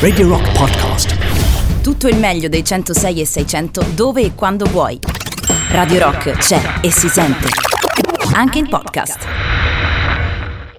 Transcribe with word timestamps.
Radio 0.00 0.28
Rock 0.28 0.50
Podcast. 0.56 1.82
Tutto 1.82 2.08
il 2.08 2.16
meglio 2.16 2.48
dei 2.48 2.64
106 2.64 3.20
e 3.20 3.26
600 3.26 3.86
dove 3.94 4.22
e 4.22 4.34
quando 4.34 4.64
vuoi. 4.64 4.98
Radio 5.68 5.98
Rock 5.98 6.38
c'è 6.38 6.80
e 6.80 6.90
si 6.90 7.06
sente. 7.08 7.48
Anche 8.32 8.58
in 8.58 8.68
podcast. 8.68 9.26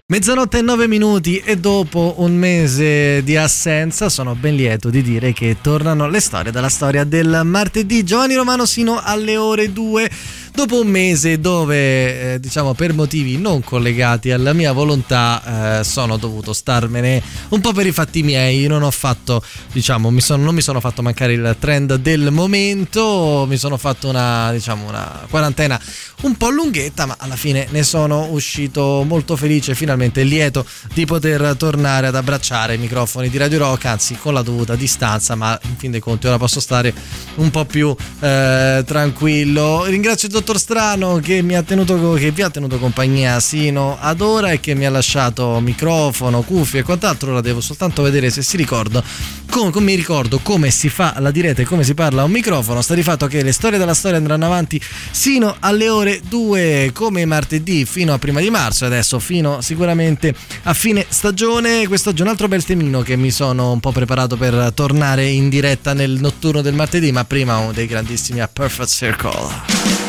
Mezzanotte 0.08 0.58
e 0.58 0.62
nove 0.62 0.88
minuti 0.88 1.38
e 1.38 1.58
dopo 1.58 2.16
un 2.18 2.36
mese 2.36 3.22
di 3.24 3.38
assenza 3.38 4.10
sono 4.10 4.34
ben 4.34 4.55
lieto 4.55 4.89
di 4.89 5.04
dire 5.04 5.34
che 5.34 5.58
tornano 5.62 6.08
le 6.08 6.20
storie 6.20 6.52
dalla 6.52 6.70
storia 6.70 7.04
del 7.04 7.42
martedì. 7.44 8.04
Giovanni 8.04 8.34
Romano 8.34 8.66
sino 8.66 9.00
alle 9.04 9.38
ore 9.38 9.71
2 9.71 10.10
dopo 10.58 10.82
un 10.82 10.88
mese 10.88 11.39
dove 11.39 12.34
eh, 12.34 12.40
diciamo 12.40 12.73
per 12.73 12.92
motivi 12.92 13.38
non 13.38 13.62
collegati 13.64 14.32
alla 14.32 14.54
mia 14.54 14.72
volontà 14.72 15.80
eh, 15.80 15.84
sono 15.84 16.18
dovuto 16.18 16.52
starmene 16.52 17.22
un 17.50 17.62
po' 17.62 17.73
per 17.73 17.86
i 17.86 17.91
fatti 17.91 18.23
miei. 18.23 18.66
Non 18.66 18.82
ho 18.82 18.90
fatto 18.90 19.44
diciamo 19.72 20.09
mi 20.09 20.20
sono, 20.20 20.41
non 20.41 20.55
mi 20.55 20.62
sono 20.62 20.80
fatto 20.80 21.04
mancare 21.04 21.34
il 21.34 21.55
trend 21.59 21.98
del 21.98 22.31
momento 22.31 23.45
mi 23.48 23.55
sono 23.55 23.78
fatto 23.78 24.09
una 24.09 24.52
diciamo 24.52 24.88
una 24.88 25.28
quarantena 25.30 25.80
un 26.23 26.36
po' 26.36 26.50
lunghetta 26.50 27.05
ma 27.05 27.17
alla 27.20 27.36
fine 27.36 27.67
ne 27.70 27.84
sono 27.84 28.30
uscito 28.31 29.03
molto 29.08 29.36
felice 29.36 29.76
finalmente 29.76 30.23
lieto 30.23 30.66
di 30.92 31.05
poter 31.05 31.55
tornare 31.55 32.08
ad 32.08 32.16
abbracciare 32.16 32.73
i 32.73 32.80
microfoni 32.80 33.30
di 33.30 33.38
Radio 33.38 33.59
Rock 33.59 33.86
anzi 33.86 34.16
con 34.16 34.34
la 34.34 34.42
dovuta 34.42 34.76
distanza 34.76 35.36
ma 35.36 35.59
in 35.66 35.78
fin 35.78 35.92
dei 35.92 36.00
conti 36.00 36.26
ora 36.26 36.39
posso 36.39 36.59
stare 36.59 36.92
un 37.36 37.52
po' 37.52 37.66
più 37.66 37.95
eh, 38.22 38.84
tranquillo. 38.84 39.86
Ringrazio 39.86 40.28
il 40.28 40.34
dottor 40.34 40.47
dottor 40.48 40.60
Strano 40.60 41.20
che, 41.22 41.42
mi 41.42 41.58
ha 41.58 41.62
tenuto, 41.62 42.14
che 42.14 42.32
vi 42.32 42.42
ha 42.42 42.50
tenuto 42.50 42.80
compagnia 42.80 43.42
sino 43.42 43.98
ad 44.00 44.22
ora 44.22 44.52
e 44.52 44.62
che 44.62 44.76
mi 44.76 44.86
ha 44.86 44.90
lasciato 44.90 45.60
microfono, 45.60 46.42
cuffie 46.42 46.80
e 46.80 46.84
quant'altro. 46.84 47.32
Ora 47.32 47.42
devo 47.42 47.60
soltanto 47.60 48.02
vedere 48.02 48.30
se 48.30 48.42
si 48.42 48.56
ricorda 48.56 49.04
come, 49.50 49.72
come 49.72 49.86
mi 49.88 49.96
ricordo 49.96 50.40
come 50.40 50.72
si 50.72 50.88
fa 50.88 51.16
la 51.20 51.32
diretta 51.32 51.64
e 51.64 51.66
come 51.66 51.84
si 51.84 51.94
parla 51.94 52.22
a 52.22 52.26
un 52.26 52.31
microfono. 52.31 52.81
Sta 52.81 52.94
di 52.94 53.04
fatto 53.04 53.28
che 53.28 53.44
le 53.44 53.52
storie 53.52 53.78
della 53.78 53.94
storia 53.94 54.20
andranno 54.20 54.45
avanti 54.45 54.81
sino 55.12 55.54
alle 55.59 55.89
ore 55.89 56.22
2 56.26 56.92
come 56.94 57.26
martedì 57.26 57.84
fino 57.84 58.14
a 58.14 58.17
prima 58.17 58.39
di 58.39 58.50
marzo 58.50 58.86
adesso 58.86 59.20
fino 59.20 59.59
sicuramente 59.59 60.34
a 60.64 60.73
fine 60.73 61.06
stagione. 61.09 61.86
Quest'oggi 61.88 62.22
un 62.22 62.30
altro 62.30 62.48
bel 62.48 62.64
temino 62.64 63.02
che 63.02 63.17
mi 63.17 63.32
sono 63.32 63.73
un 63.73 63.82
po' 63.82 63.92
preparato 63.92 64.38
per 64.38 64.72
tornare 64.73 65.28
in 65.28 65.50
diretta 65.50 65.92
nel 65.92 66.11
notturno 66.11 66.61
del 66.61 66.73
martedì, 66.73 67.11
ma 67.11 67.26
prima 67.26 67.58
uno 67.58 67.73
dei 67.73 67.86
grandissimi 67.86 68.39
a 68.39 68.48
Perfect 68.48 68.89
Circle. 68.89 70.06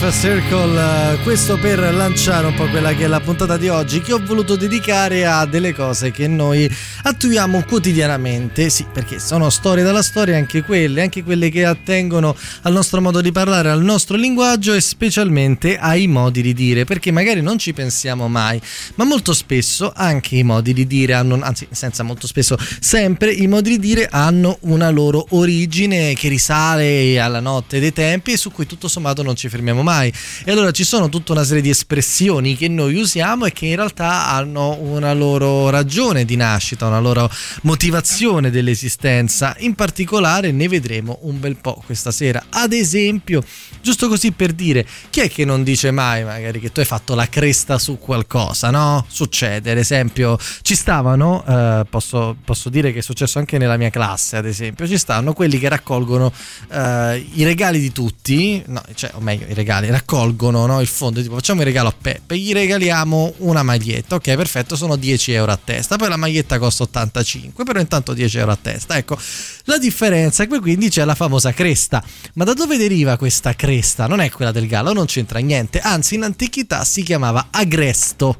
Perfect 0.00 0.48
Circle, 0.48 1.18
questo 1.24 1.58
per 1.58 1.78
lanciare 1.92 2.46
un 2.46 2.54
po' 2.54 2.66
quella 2.68 2.94
che 2.94 3.04
è 3.04 3.06
la 3.06 3.20
puntata 3.20 3.58
di 3.58 3.68
oggi 3.68 4.00
che 4.00 4.14
ho 4.14 4.20
voluto 4.24 4.56
dedicare 4.56 5.26
a 5.26 5.44
delle 5.44 5.74
cose 5.74 6.10
che 6.10 6.26
noi 6.26 6.74
attuiamo 7.02 7.64
quotidianamente, 7.66 8.70
sì 8.70 8.86
perché 8.92 9.18
sono 9.18 9.50
storie 9.50 9.84
dalla 9.84 10.02
storia 10.02 10.36
anche 10.36 10.62
quelle, 10.62 11.02
anche 11.02 11.22
quelle 11.22 11.48
che 11.50 11.64
attengono 11.64 12.36
al 12.62 12.72
nostro 12.72 13.00
modo 13.00 13.20
di 13.20 13.32
parlare, 13.32 13.70
al 13.70 13.82
nostro 13.82 14.16
linguaggio 14.16 14.74
e 14.74 14.80
specialmente 14.80 15.78
ai 15.78 16.06
modi 16.06 16.42
di 16.42 16.54
dire, 16.54 16.84
perché 16.84 17.10
magari 17.10 17.40
non 17.40 17.58
ci 17.58 17.72
pensiamo 17.72 18.28
mai, 18.28 18.60
ma 18.96 19.04
molto 19.04 19.32
spesso 19.32 19.92
anche 19.94 20.36
i 20.36 20.42
modi 20.42 20.72
di 20.72 20.86
dire 20.86 21.14
hanno, 21.14 21.38
anzi 21.42 21.66
senza 21.70 22.02
molto 22.02 22.26
spesso, 22.26 22.56
sempre 22.80 23.32
i 23.32 23.46
modi 23.46 23.70
di 23.70 23.78
dire 23.78 24.08
hanno 24.10 24.58
una 24.62 24.90
loro 24.90 25.26
origine 25.30 26.14
che 26.14 26.28
risale 26.28 27.18
alla 27.20 27.40
notte 27.40 27.80
dei 27.80 27.92
tempi 27.92 28.32
e 28.32 28.36
su 28.36 28.50
cui 28.50 28.66
tutto 28.66 28.88
sommato 28.88 29.22
non 29.22 29.36
ci 29.36 29.48
fermiamo 29.48 29.82
mai. 29.82 30.12
E 30.44 30.50
allora 30.50 30.70
ci 30.70 30.84
sono 30.84 31.08
tutta 31.08 31.32
una 31.32 31.44
serie 31.44 31.62
di 31.62 31.70
espressioni 31.70 32.56
che 32.56 32.68
noi 32.68 32.94
usiamo 32.94 33.46
e 33.46 33.52
che 33.52 33.66
in 33.66 33.76
realtà 33.76 34.28
hanno 34.28 34.78
una 34.80 35.12
loro 35.12 35.70
ragione 35.70 36.24
di 36.24 36.36
nascita, 36.36 36.86
una 36.90 37.00
loro 37.00 37.30
motivazione 37.62 38.50
dell'esistenza. 38.50 39.54
In 39.60 39.74
particolare 39.74 40.52
ne 40.52 40.68
vedremo 40.68 41.18
un 41.22 41.40
bel 41.40 41.56
po' 41.56 41.82
questa 41.84 42.10
sera. 42.10 42.44
Ad 42.50 42.72
esempio, 42.72 43.42
giusto 43.80 44.08
così 44.08 44.32
per 44.32 44.52
dire, 44.52 44.86
chi 45.10 45.20
è 45.20 45.30
che 45.30 45.44
non 45.44 45.62
dice 45.62 45.90
mai 45.90 46.24
magari 46.24 46.60
che 46.60 46.72
tu 46.72 46.80
hai 46.80 46.86
fatto 46.86 47.14
la 47.14 47.28
cresta 47.28 47.78
su 47.78 47.98
qualcosa, 47.98 48.70
no? 48.70 49.04
Succede, 49.08 49.70
ad 49.70 49.78
esempio, 49.78 50.38
ci 50.62 50.74
stavano, 50.74 51.44
eh, 51.46 51.84
posso, 51.88 52.36
posso, 52.44 52.68
dire 52.68 52.92
che 52.92 52.98
è 52.98 53.02
successo 53.02 53.38
anche 53.38 53.58
nella 53.58 53.76
mia 53.76 53.90
classe, 53.90 54.36
ad 54.36 54.46
esempio, 54.46 54.86
ci 54.86 54.98
stanno 54.98 55.32
quelli 55.32 55.58
che 55.58 55.68
raccolgono 55.68 56.32
eh, 56.70 57.26
i 57.34 57.44
regali 57.44 57.80
di 57.80 57.92
tutti, 57.92 58.62
no, 58.66 58.82
cioè, 58.94 59.10
o 59.14 59.20
meglio, 59.20 59.46
i 59.48 59.54
regali, 59.54 59.88
raccolgono 59.90 60.66
no, 60.66 60.80
il 60.80 60.86
fondo, 60.86 61.22
tipo 61.22 61.34
facciamo 61.34 61.60
il 61.60 61.66
regalo 61.66 61.88
a 61.88 61.94
Peppe, 61.98 62.38
gli 62.38 62.52
regaliamo 62.52 63.34
una 63.38 63.62
maglietta, 63.62 64.16
ok, 64.16 64.34
perfetto, 64.34 64.76
sono 64.76 64.96
10 64.96 65.32
euro 65.32 65.52
a 65.52 65.58
testa, 65.62 65.96
poi 65.96 66.08
la 66.08 66.16
maglietta 66.16 66.58
costa 66.58 66.79
85, 66.84 67.64
però 67.64 67.80
intanto 67.80 68.12
10 68.12 68.38
euro 68.38 68.52
a 68.52 68.58
testa, 68.60 68.96
ecco, 68.96 69.18
la 69.64 69.78
differenza 69.78 70.42
è 70.42 70.48
che 70.48 70.60
quindi 70.60 70.88
c'è 70.88 71.04
la 71.04 71.14
famosa 71.14 71.52
cresta, 71.52 72.02
ma 72.34 72.44
da 72.44 72.54
dove 72.54 72.76
deriva 72.76 73.16
questa 73.16 73.54
cresta? 73.54 74.06
Non 74.06 74.20
è 74.20 74.30
quella 74.30 74.52
del 74.52 74.66
gallo, 74.66 74.92
non 74.92 75.06
c'entra 75.06 75.38
niente, 75.38 75.80
anzi 75.80 76.14
in 76.14 76.22
antichità 76.22 76.84
si 76.84 77.02
chiamava 77.02 77.48
agresto 77.50 78.36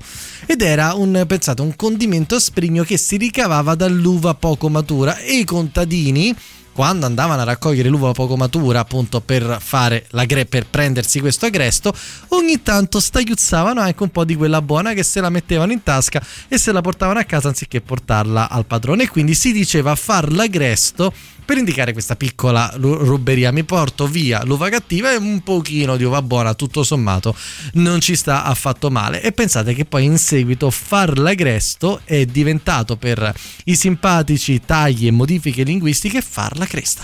ed 0.46 0.62
era 0.62 0.94
un, 0.94 1.24
pensate, 1.26 1.62
un 1.62 1.76
condimento 1.76 2.34
asprigno 2.34 2.84
che 2.84 2.96
si 2.96 3.16
ricavava 3.16 3.74
dall'uva 3.74 4.34
poco 4.34 4.68
matura 4.68 5.18
e 5.18 5.38
i 5.38 5.44
contadini 5.44 6.34
quando 6.72 7.06
andavano 7.06 7.40
a 7.42 7.44
raccogliere 7.44 7.88
l'uva 7.88 8.12
poco 8.12 8.36
matura 8.36 8.80
appunto 8.80 9.20
per 9.20 9.58
fare 9.60 10.06
la 10.10 10.24
gre- 10.24 10.46
per 10.46 10.66
prendersi 10.66 11.20
questo 11.20 11.46
agresto 11.46 11.92
ogni 12.28 12.62
tanto 12.62 13.00
stagliuzzavano 13.00 13.80
anche 13.80 14.02
un 14.02 14.10
po' 14.10 14.24
di 14.24 14.36
quella 14.36 14.62
buona 14.62 14.92
che 14.92 15.02
se 15.02 15.20
la 15.20 15.30
mettevano 15.30 15.72
in 15.72 15.82
tasca 15.82 16.22
e 16.48 16.58
se 16.58 16.72
la 16.72 16.80
portavano 16.80 17.18
a 17.18 17.24
casa 17.24 17.48
anziché 17.48 17.80
portarla 17.80 18.48
al 18.48 18.66
padrone 18.66 19.04
e 19.04 19.08
quindi 19.08 19.34
si 19.34 19.52
diceva 19.52 19.94
far 19.94 20.32
l'agresto 20.32 21.12
per 21.50 21.58
indicare 21.58 21.92
questa 21.92 22.14
piccola 22.14 22.72
ruberia. 22.76 23.50
Mi 23.50 23.64
porto 23.64 24.06
via 24.06 24.44
l'uva 24.44 24.68
cattiva 24.68 25.10
e 25.10 25.16
un 25.16 25.40
pochino 25.42 25.96
di 25.96 26.04
uva 26.04 26.22
buona, 26.22 26.54
tutto 26.54 26.84
sommato, 26.84 27.34
non 27.72 28.00
ci 28.00 28.14
sta 28.14 28.44
affatto 28.44 28.88
male. 28.88 29.20
E 29.20 29.32
pensate 29.32 29.74
che 29.74 29.84
poi 29.84 30.04
in 30.04 30.16
seguito 30.16 30.70
far 30.70 31.18
l'agresto 31.18 32.02
è 32.04 32.24
diventato 32.24 32.94
per 32.94 33.34
i 33.64 33.74
simpatici 33.74 34.60
tagli 34.64 35.08
e 35.08 35.10
modifiche 35.10 35.64
linguistiche 35.64 36.20
far 36.20 36.56
la 36.56 36.66
cresta. 36.70 37.02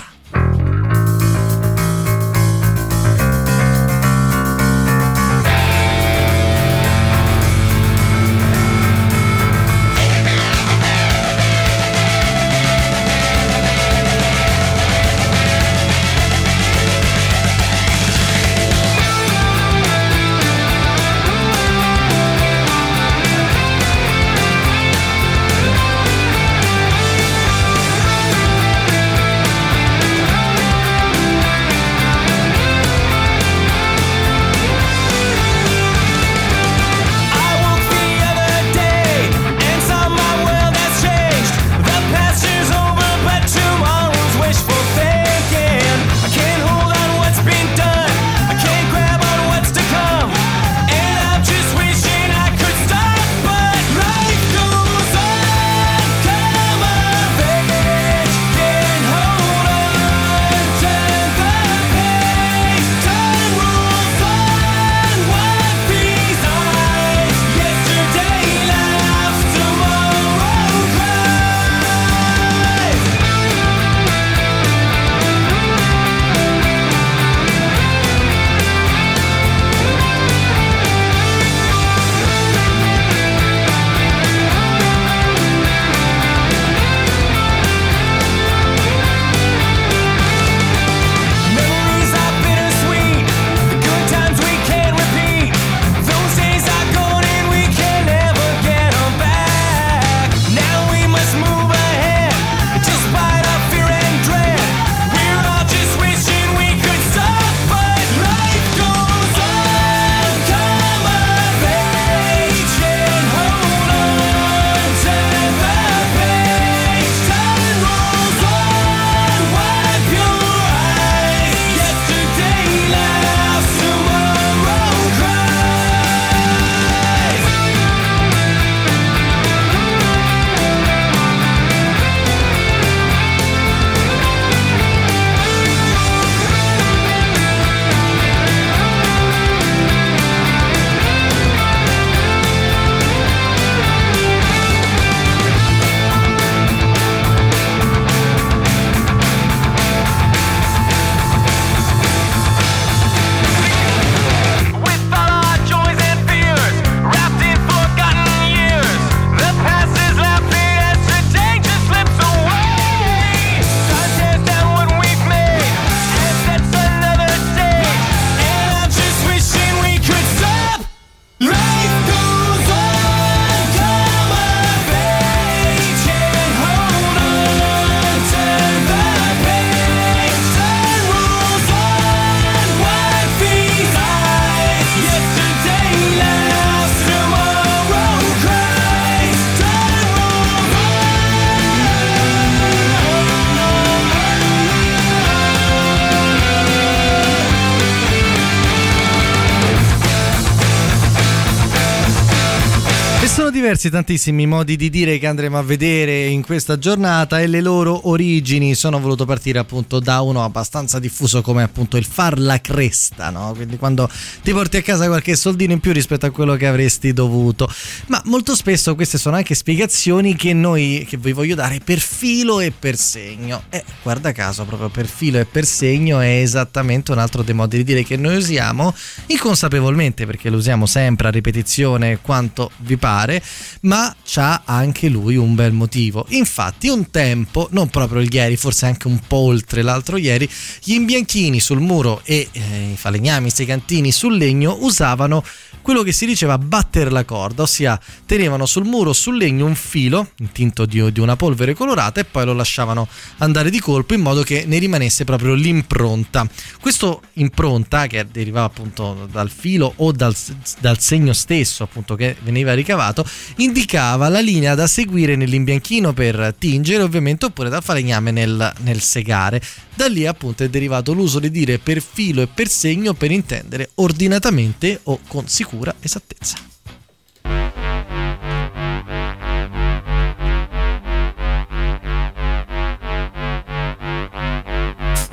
Diversi 203.67 203.91
tantissimi 203.91 204.47
modi 204.47 204.77
di 204.77 204.89
dire 204.89 205.19
che 205.19 205.27
andremo 205.27 205.59
a 205.59 205.63
vedere 205.63 206.27
in 206.27 206.41
questa 206.45 206.79
giornata 206.79 207.41
e 207.41 207.49
le 207.49 207.61
loro 207.61 208.09
origini 208.09 208.77
sono 208.77 209.01
voluto 209.01 209.25
partire 209.25 209.59
appunto 209.59 209.99
da 209.99 210.21
uno 210.21 210.45
abbastanza 210.45 211.01
diffuso 211.01 211.43
come 211.43 211.65
appunto 211.65 211.97
il 211.97 212.05
far 212.05 212.39
la 212.39 212.61
cresta, 212.61 213.31
no? 213.31 213.55
Quindi 213.57 213.77
quando 213.77 214.09
ti 214.45 214.53
porti 214.53 214.77
a 214.77 214.83
casa 214.83 215.09
qualche 215.09 215.35
soldino 215.35 215.73
in 215.73 215.81
più 215.81 215.93
rispetto 215.93 216.27
a 216.27 216.31
quello 216.31 216.55
che 216.55 216.69
avresti 216.69 217.13
dovuto. 217.13 217.69
Ma 218.07 218.23
molto 218.27 218.55
spesso 218.55 218.95
queste 218.95 219.19
sono 219.19 219.35
anche 219.35 219.57
spiegazioni 219.57 220.37
che 220.37 220.53
noi 220.53 221.05
che 221.09 221.17
vi 221.17 221.33
voglio 221.33 221.57
dare 221.57 221.81
per 221.83 221.99
filo 221.99 222.61
e 222.61 222.71
per 222.71 222.97
segno. 222.97 223.65
E 223.69 223.83
guarda 224.01 224.31
caso 224.31 224.65
proprio 224.65 224.91
per 224.91 225.07
filo 225.07 225.41
e 225.41 225.45
per 225.45 225.65
segno 225.65 226.21
è 226.21 226.39
esattamente 226.41 227.11
un 227.11 227.19
altro 227.19 227.43
dei 227.43 227.55
modi 227.55 227.79
di 227.79 227.83
dire 227.83 228.05
che 228.05 228.17
noi 228.17 228.37
usiamo 228.37 228.95
inconsapevolmente 229.27 230.25
perché 230.25 230.51
lo 230.51 230.59
usiamo 230.59 230.87
sempre 230.87 231.27
a 231.27 231.31
ripetizione 231.33 232.21
quanto 232.23 232.71
vi 232.79 232.97
pare, 232.97 233.43
ma 233.83 234.15
c'ha 234.25 234.63
anche 234.65 235.09
lui 235.09 235.37
un 235.37 235.55
bel 235.55 235.73
motivo. 235.73 236.27
Infatti, 236.31 236.89
un 236.89 237.11
tempo, 237.11 237.69
non 237.73 237.89
proprio 237.89 238.21
ieri, 238.21 238.57
forse 238.57 238.87
anche 238.87 239.07
un 239.07 239.21
po' 239.27 239.37
oltre 239.37 239.83
l'altro 239.83 240.17
ieri, 240.17 240.49
gli 240.83 240.93
imbianchini 240.93 241.61
sul 241.61 241.81
muro 241.81 242.21
e 242.25 242.49
eh, 242.53 242.91
i 242.93 242.97
falegnami, 242.97 243.49
i 243.49 243.51
secantini 243.51 244.13
sul 244.13 244.37
legno 244.37 244.77
usavano 244.81 245.45
quello 245.87 246.03
che 246.03 246.11
si 246.11 246.27
diceva 246.27 246.59
battere 246.59 247.11
la 247.11 247.25
corda, 247.25 247.63
ossia 247.63 247.97
tenevano 248.27 248.67
sul 248.67 248.87
muro 248.87 249.13
sul 249.13 249.37
legno 249.37 249.67
un 249.67 249.77
filo 249.77 250.31
intinto 250.39 250.85
di, 250.85 251.13
di 251.13 251.21
una 251.21 251.37
polvere 251.37 251.75
colorata 251.75 252.21
e 252.21 252.25
poi 252.25 252.45
lo 252.45 252.55
lasciavano 252.55 253.07
andare 253.37 253.71
di 253.71 253.79
colpo 253.79 254.13
in 254.13 254.21
modo 254.21 254.43
che 254.43 254.65
ne 254.67 254.79
rimanesse 254.79 255.23
proprio 255.23 255.55
l'impronta. 255.55 256.45
Questo 256.81 257.23
impronta 257.35 258.09
che 258.09 258.27
derivava 258.29 258.67
appunto 258.67 259.29
dal 259.31 259.49
filo 259.49 259.93
o 259.99 260.11
dal, 260.11 260.35
dal 260.81 260.99
segno 260.99 261.33
stesso 261.33 261.85
appunto 261.85 262.17
che 262.17 262.35
veniva 262.43 262.75
ricavato 262.75 263.25
indicava 263.59 264.29
la 264.29 264.41
linea 264.41 264.75
da 264.75 264.89
seguire 264.89 265.37
nell'imbianchino 265.37 266.13
per 266.13 266.53
tingere 266.59 267.05
ovviamente 267.05 267.45
oppure 267.45 267.69
da 267.69 267.81
falegname 267.81 268.33
nel, 268.33 268.73
nel 268.79 269.01
segare. 269.01 269.63
Da 269.95 270.09
lì 270.09 270.27
appunto 270.27 270.65
è 270.65 270.69
derivato 270.69 271.13
l'uso 271.13 271.39
di 271.39 271.51
dire 271.51 271.79
per 271.79 272.03
filo 272.03 272.43
e 272.43 272.49
per 272.49 272.69
segno 272.69 273.15
per 273.15 273.31
intendere 273.31 273.91
ordinatamente 273.95 274.99
o 275.05 275.21
con 275.29 275.47
sicura 275.77 275.95
esattezza. 276.03 276.57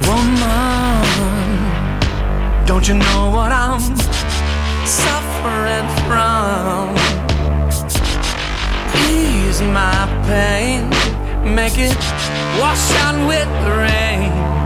Woman, 0.05 1.03
don't 2.65 2.87
you 2.87 2.95
know 2.95 3.31
what 3.31 3.51
I'm 3.51 3.79
suffering 4.85 5.87
from? 6.07 6.95
Ease 9.09 9.61
my 9.61 10.07
pain, 10.27 10.89
make 11.55 11.77
it 11.77 11.95
wash 12.59 12.91
out 13.05 13.27
with 13.27 13.49
the 13.63 13.71
rain. 13.77 14.62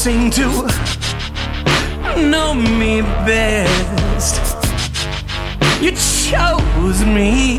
Seem 0.00 0.30
to 0.30 0.48
know 2.16 2.54
me 2.54 3.02
best. 3.28 4.40
You 5.82 5.90
chose 5.90 7.04
me 7.04 7.58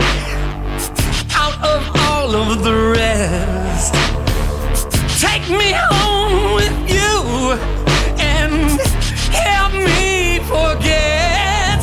out 1.36 1.54
of 1.64 1.82
all 2.00 2.34
of 2.34 2.64
the 2.64 2.74
rest. 2.98 3.94
Take 5.22 5.48
me 5.52 5.74
home 5.92 6.56
with 6.56 6.76
you 6.90 7.52
and 8.18 8.82
help 9.46 9.74
me 9.74 10.40
forget. 10.50 11.78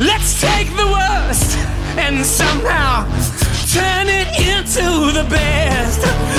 Let's 0.00 0.40
take 0.40 0.68
the 0.70 0.88
worst 0.98 1.56
and 1.96 2.26
somehow 2.26 3.04
turn 3.72 4.08
it 4.08 4.28
into 4.40 5.12
the 5.12 5.24
best. 5.30 6.35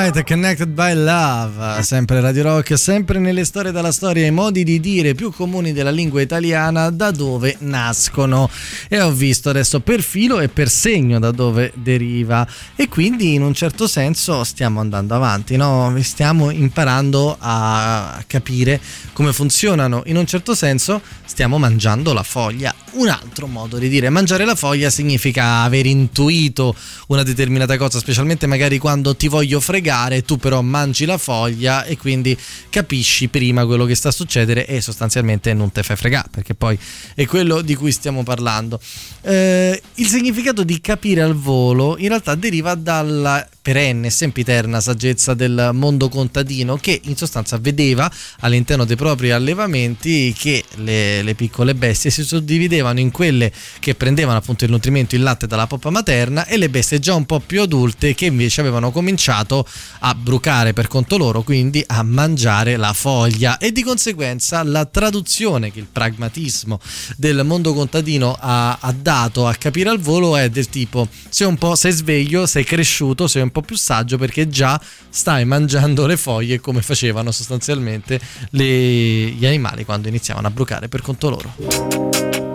Quiet, 0.00 0.24
Connected 0.24 0.68
by 0.70 0.94
Love, 0.94 1.82
sempre 1.82 2.22
Radio 2.22 2.42
Rock, 2.44 2.78
sempre 2.78 3.18
nelle 3.18 3.44
storie 3.44 3.70
dalla 3.70 3.92
storia, 3.92 4.24
i 4.24 4.30
modi 4.30 4.64
di 4.64 4.80
dire 4.80 5.12
più 5.12 5.30
comuni 5.30 5.74
della 5.74 5.90
lingua 5.90 6.22
italiana 6.22 6.88
da 6.88 7.10
dove 7.10 7.56
nascono. 7.58 8.48
E 8.88 8.98
ho 8.98 9.12
visto 9.12 9.50
adesso 9.50 9.80
per 9.80 10.00
filo 10.00 10.40
e 10.40 10.48
per 10.48 10.70
segno 10.70 11.18
da 11.18 11.30
dove 11.32 11.72
deriva. 11.74 12.48
E 12.76 12.88
quindi 12.88 13.34
in 13.34 13.42
un 13.42 13.52
certo 13.52 13.86
senso 13.86 14.42
stiamo 14.42 14.80
andando 14.80 15.14
avanti, 15.14 15.56
no? 15.56 15.94
Stiamo 16.00 16.48
imparando 16.48 17.36
a 17.38 18.24
capire 18.26 18.80
come 19.12 19.34
funzionano. 19.34 20.04
In 20.06 20.16
un 20.16 20.24
certo 20.24 20.54
senso 20.54 21.02
stiamo 21.26 21.58
mangiando 21.58 22.14
la 22.14 22.22
foglia. 22.22 22.74
Un 22.92 23.08
altro 23.08 23.46
modo 23.46 23.78
di 23.78 23.88
dire 23.88 24.10
mangiare 24.10 24.44
la 24.44 24.56
foglia 24.56 24.90
significa 24.90 25.62
aver 25.62 25.86
intuito 25.86 26.74
una 27.06 27.22
determinata 27.22 27.76
cosa, 27.76 28.00
specialmente 28.00 28.46
magari 28.46 28.78
quando 28.78 29.14
ti 29.14 29.28
voglio 29.28 29.60
fregare, 29.60 30.22
tu 30.22 30.38
però 30.38 30.60
mangi 30.60 31.04
la 31.04 31.16
foglia 31.16 31.84
e 31.84 31.96
quindi 31.96 32.36
capisci 32.68 33.28
prima 33.28 33.64
quello 33.64 33.84
che 33.84 33.94
sta 33.94 34.08
a 34.08 34.12
succedere 34.12 34.66
e 34.66 34.80
sostanzialmente 34.80 35.54
non 35.54 35.70
te 35.70 35.84
fai 35.84 35.96
fregare, 35.96 36.28
perché 36.30 36.54
poi 36.54 36.76
è 37.14 37.26
quello 37.26 37.60
di 37.60 37.76
cui 37.76 37.92
stiamo 37.92 38.24
parlando. 38.24 38.80
Eh, 39.22 39.80
il 39.94 40.06
significato 40.06 40.64
di 40.64 40.80
capire 40.80 41.22
al 41.22 41.34
volo 41.34 41.96
in 41.98 42.08
realtà 42.08 42.34
deriva 42.34 42.74
dalla 42.74 43.46
perenne, 43.62 44.10
sempiterna 44.10 44.80
saggezza 44.80 45.34
del 45.34 45.70
mondo 45.72 46.08
contadino 46.08 46.76
che 46.76 47.00
in 47.04 47.16
sostanza 47.16 47.58
vedeva 47.58 48.10
all'interno 48.40 48.84
dei 48.84 48.96
propri 48.96 49.30
allevamenti 49.30 50.34
che 50.36 50.64
le, 50.76 51.22
le 51.22 51.34
piccole 51.34 51.74
bestie 51.74 52.10
si 52.10 52.24
suddividevano 52.24 53.00
in 53.00 53.10
quelle 53.10 53.52
che 53.78 53.94
prendevano 53.94 54.38
appunto 54.38 54.64
il 54.64 54.70
nutrimento, 54.70 55.14
il 55.14 55.22
latte 55.22 55.46
dalla 55.46 55.66
poppa 55.66 55.90
materna 55.90 56.46
e 56.46 56.56
le 56.56 56.70
bestie 56.70 56.98
già 56.98 57.14
un 57.14 57.26
po' 57.26 57.40
più 57.40 57.60
adulte 57.60 58.14
che 58.14 58.26
invece 58.26 58.60
avevano 58.60 58.90
cominciato 58.90 59.66
a 60.00 60.14
brucare 60.14 60.72
per 60.72 60.88
conto 60.88 61.16
loro, 61.16 61.42
quindi 61.42 61.82
a 61.86 62.02
mangiare 62.02 62.76
la 62.76 62.92
foglia. 62.92 63.58
E 63.58 63.72
di 63.72 63.82
conseguenza 63.82 64.62
la 64.62 64.86
traduzione 64.86 65.70
che 65.70 65.80
il 65.80 65.88
pragmatismo 65.90 66.80
del 67.16 67.44
mondo 67.44 67.74
contadino 67.74 68.36
ha, 68.38 68.78
ha 68.80 68.92
dato 68.92 69.46
a 69.46 69.54
capire 69.54 69.90
al 69.90 69.98
volo 69.98 70.36
è 70.36 70.48
del 70.48 70.68
tipo 70.68 71.08
sei 71.28 71.46
un 71.46 71.56
po' 71.56 71.74
sei 71.74 71.92
sveglio, 71.92 72.46
sei 72.46 72.64
cresciuto, 72.64 73.26
sei 73.26 73.42
un 73.42 73.49
po' 73.50 73.62
più 73.62 73.76
saggio 73.76 74.18
perché 74.18 74.48
già 74.48 74.80
stai 75.08 75.44
mangiando 75.44 76.06
le 76.06 76.16
foglie 76.16 76.60
come 76.60 76.82
facevano 76.82 77.30
sostanzialmente 77.30 78.20
le- 78.50 79.30
gli 79.30 79.46
animali 79.46 79.84
quando 79.84 80.08
iniziavano 80.08 80.46
a 80.46 80.50
brucare 80.50 80.88
per 80.88 81.02
conto 81.02 81.30
loro. 81.30 82.49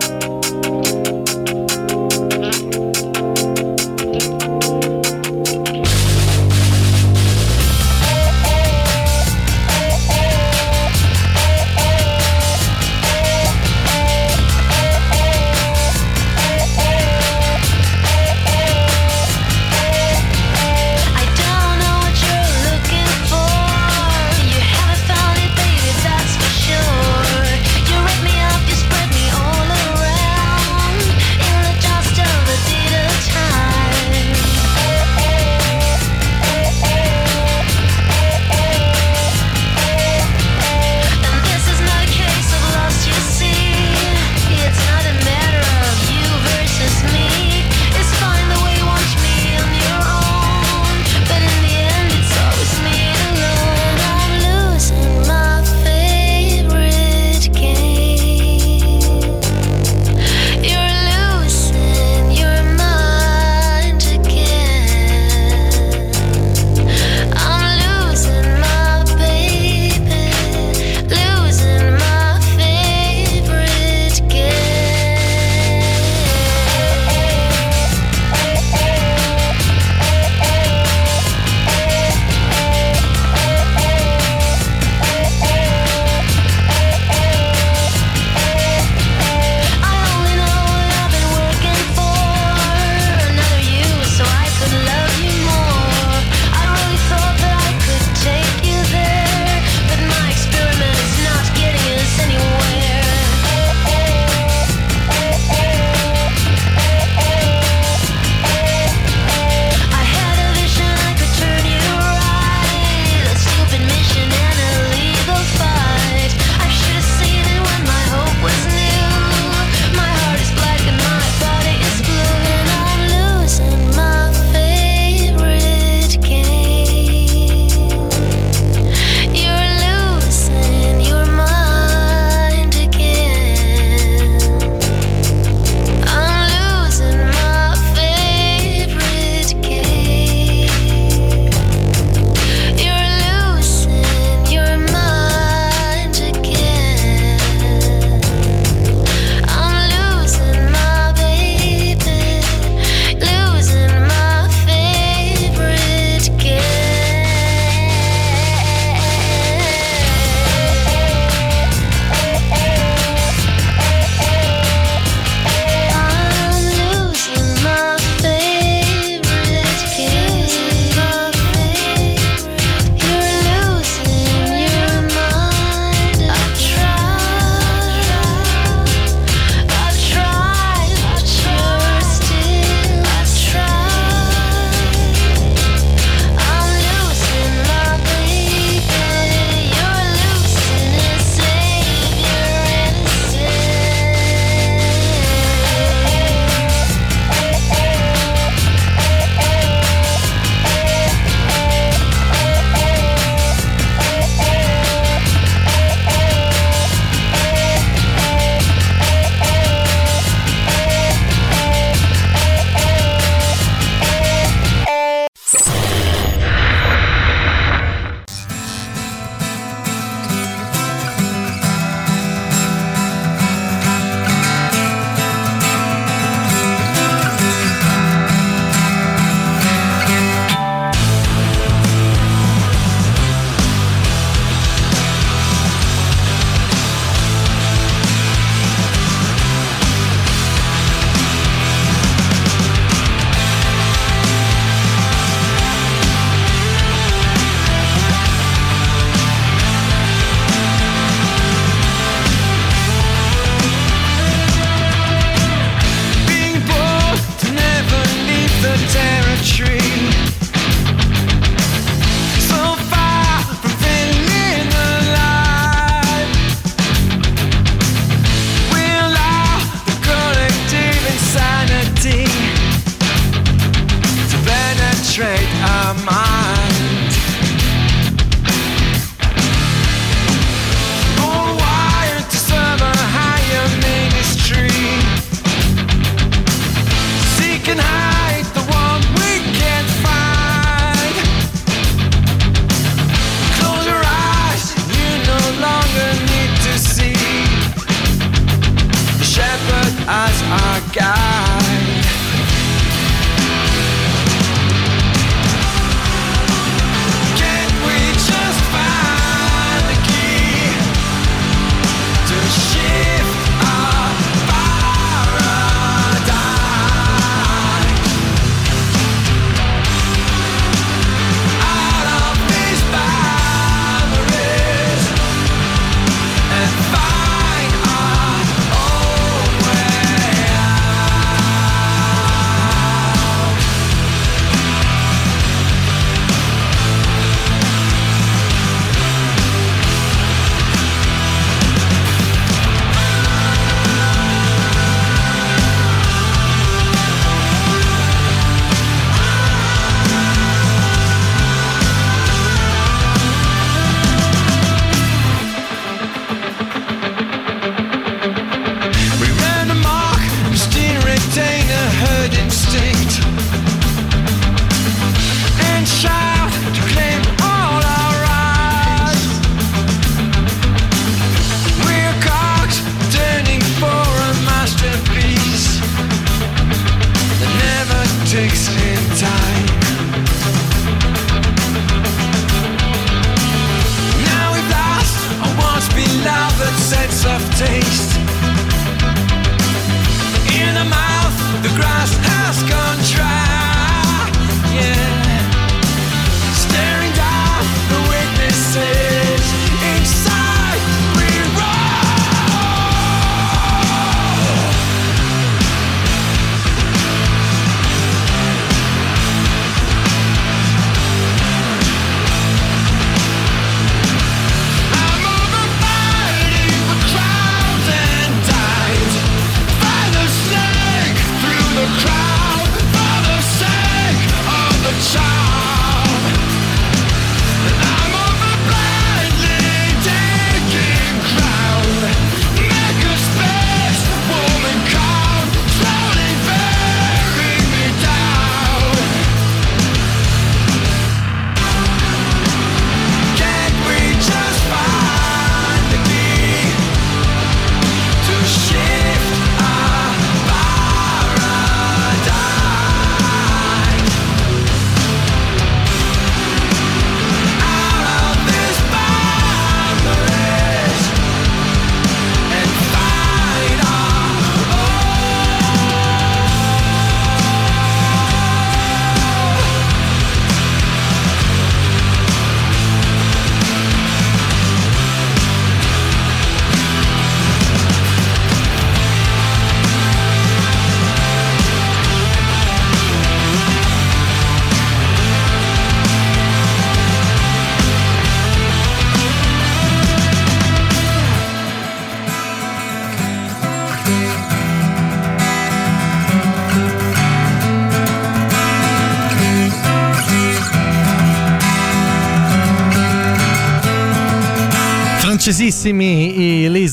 Francesissimi 505.86 506.34
i 506.34 506.35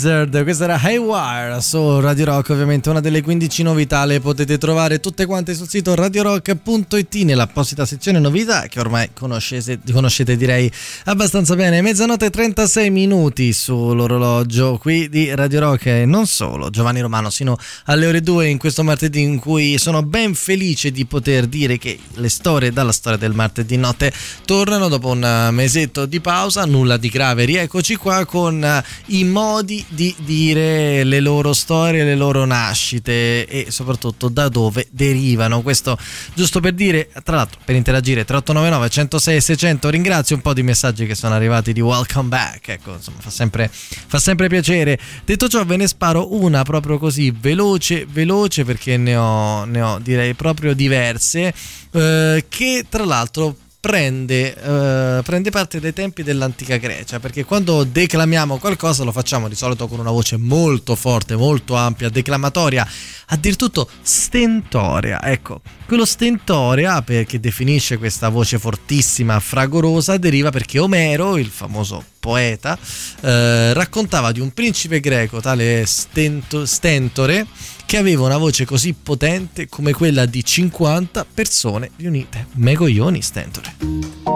Lizard, 0.03 0.43
questa 0.43 0.65
era 0.65 0.77
Haywire 0.81 1.61
su 1.61 2.01
Radio 2.01 2.25
Rock, 2.25 2.49
ovviamente 2.49 2.89
una 2.89 2.99
delle 2.99 3.21
15 3.21 3.63
novità. 3.63 4.03
Le 4.03 4.19
potete 4.19 4.57
trovare 4.57 4.99
tutte 4.99 5.25
quante 5.25 5.53
sul 5.55 5.69
sito 5.69 5.95
radiorock.it 5.95 7.13
nell'apposita 7.23 7.85
sezione 7.85 8.19
novità 8.19 8.63
che 8.67 8.81
ormai 8.81 9.11
conoscete, 9.13 9.79
conoscete 9.93 10.35
direi 10.35 10.69
abbastanza 11.05 11.55
bene. 11.55 11.81
Mezzanotte 11.81 12.25
e 12.25 12.29
36 12.31 12.89
minuti 12.89 13.53
sull'orologio 13.53 14.77
qui 14.77 15.07
di 15.07 15.33
Radio 15.33 15.61
Rock. 15.61 15.85
E 15.85 16.05
non 16.05 16.27
solo, 16.27 16.69
Giovanni 16.69 16.99
Romano 16.99 17.29
sino 17.29 17.57
alle 17.85 18.05
ore 18.05 18.19
2 18.19 18.49
in 18.49 18.57
questo 18.57 18.83
martedì 18.83 19.21
in 19.21 19.39
cui 19.39 19.77
sono 19.77 20.03
ben 20.03 20.33
felice 20.35 20.91
di 20.91 21.05
poter 21.05 21.45
dire 21.47 21.77
che 21.77 21.97
le 22.15 22.29
storie 22.29 22.73
dalla 22.73 22.91
storia 22.91 23.17
del 23.17 23.33
martedì 23.33 23.77
notte 23.77 24.11
tornano 24.43 24.89
dopo 24.89 25.11
un 25.11 25.47
mesetto 25.51 26.05
di 26.05 26.19
pausa, 26.19 26.65
nulla 26.65 26.97
di 26.97 27.07
grave, 27.07 27.45
rieccoci 27.45 27.95
qua 27.95 28.25
con 28.25 28.61
eh, 28.61 28.83
i 29.07 29.23
modi 29.23 29.85
di 29.93 30.13
dire 30.19 31.03
le 31.03 31.19
loro 31.19 31.53
storie, 31.53 32.03
le 32.03 32.15
loro 32.15 32.45
nascite 32.45 33.45
e 33.45 33.67
soprattutto 33.69 34.29
da 34.29 34.49
dove 34.49 34.87
derivano. 34.91 35.61
Questo 35.61 35.97
giusto 36.33 36.59
per 36.59 36.73
dire, 36.73 37.09
tra 37.23 37.37
l'altro 37.37 37.59
per 37.63 37.75
interagire 37.75 38.25
3899 38.25 38.89
106 38.89 39.41
600 39.41 39.89
ringrazio 39.89 40.35
un 40.35 40.41
po' 40.41 40.53
di 40.53 40.63
messaggi 40.63 41.05
che 41.05 41.15
sono 41.15 41.35
arrivati 41.35 41.73
di 41.73 41.81
welcome 41.81 42.29
back, 42.29 42.69
ecco 42.69 42.93
insomma 42.93 43.19
fa 43.19 43.29
sempre, 43.29 43.69
fa 43.71 44.19
sempre 44.19 44.47
piacere. 44.47 44.99
Detto 45.25 45.47
ciò 45.47 45.63
ve 45.65 45.77
ne 45.77 45.87
sparo 45.87 46.33
una 46.33 46.63
proprio 46.63 46.97
così 46.97 47.31
veloce, 47.31 48.05
veloce 48.09 48.63
perché 48.65 48.97
ne 48.97 49.15
ho, 49.15 49.65
ne 49.65 49.81
ho 49.81 49.99
direi 49.99 50.33
proprio 50.33 50.73
diverse 50.73 51.53
eh, 51.91 52.45
che 52.49 52.85
tra 52.89 53.05
l'altro 53.05 53.55
prende, 53.83 54.55
eh, 54.55 55.21
prende 55.23 55.49
parte 55.49 55.81
dai 55.81 55.91
tempi 55.91 56.23
dell'antica 56.23 56.77
Grecia, 56.77 57.19
perché 57.19 57.43
quando 57.43 57.83
declamiamo 57.83 58.57
qualcosa 58.57 59.03
lo 59.03 59.11
facciamo 59.11 59.49
di 59.49 59.55
solito 59.55 59.89
con 59.89 59.99
una 59.99 60.09
voce 60.09 60.37
molto 60.37 60.95
forte, 60.95 61.35
molto 61.35 61.75
ampia, 61.75 62.07
declamatoria, 62.07 62.87
addirittura 63.27 63.85
stentorea. 64.01 65.21
Ecco, 65.21 65.59
quello 65.85 66.05
stentorea, 66.05 67.01
perché 67.01 67.41
definisce 67.41 67.97
questa 67.97 68.29
voce 68.29 68.57
fortissima, 68.57 69.37
fragorosa, 69.41 70.15
deriva 70.15 70.49
perché 70.49 70.79
Omero, 70.79 71.35
il 71.37 71.49
famoso 71.49 72.05
poeta, 72.23 72.79
eh, 73.19 73.73
raccontava 73.73 74.31
di 74.31 74.39
un 74.39 74.53
principe 74.53 75.01
greco, 75.01 75.41
tale 75.41 75.85
Stento- 75.85 76.65
Stentore, 76.65 77.45
che 77.85 77.97
aveva 77.97 78.23
una 78.23 78.37
voce 78.37 78.63
così 78.63 78.93
potente 78.93 79.67
come 79.67 79.91
quella 79.91 80.25
di 80.25 80.41
50 80.41 81.25
persone 81.25 81.91
riunite. 81.97 82.47
Megoglioni 82.53 83.21
Stentore. 83.21 84.32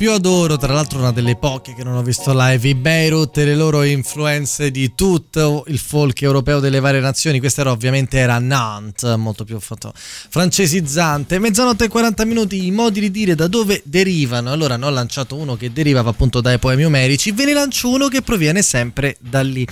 più 0.00 0.12
adoro, 0.12 0.56
tra 0.56 0.72
l'altro 0.72 0.98
una 0.98 1.12
delle 1.12 1.36
poche 1.36 1.74
che 1.74 1.84
non 1.84 1.94
ho 1.94 2.02
visto 2.02 2.32
live, 2.34 2.66
i 2.66 2.74
Beirut 2.74 3.36
e 3.36 3.44
le 3.44 3.54
loro 3.54 3.82
influenze 3.82 4.70
di 4.70 4.94
tutto 4.94 5.64
il 5.66 5.78
folk 5.78 6.22
europeo 6.22 6.58
delle 6.58 6.80
varie 6.80 7.00
nazioni. 7.00 7.38
Questa 7.38 7.60
era 7.60 7.70
ovviamente 7.70 8.16
era 8.16 8.38
Nantes, 8.38 9.14
molto 9.16 9.44
più 9.44 9.60
fatto 9.60 9.92
francesizzante. 9.94 11.38
Mezzanotte 11.38 11.84
e 11.84 11.88
40 11.88 12.24
minuti, 12.24 12.64
i 12.64 12.70
modi 12.70 13.00
di 13.00 13.10
dire 13.10 13.34
da 13.34 13.46
dove 13.46 13.82
derivano. 13.84 14.50
Allora 14.50 14.78
ne 14.78 14.86
ho 14.86 14.90
lanciato 14.90 15.36
uno 15.36 15.54
che 15.54 15.70
derivava 15.70 16.08
appunto 16.08 16.40
dai 16.40 16.58
poemi 16.58 16.86
omerici, 16.86 17.32
ve 17.32 17.44
ne 17.44 17.52
lancio 17.52 17.90
uno 17.90 18.08
che 18.08 18.22
proviene 18.22 18.62
sempre 18.62 19.18
da 19.20 19.42
lì. 19.42 19.66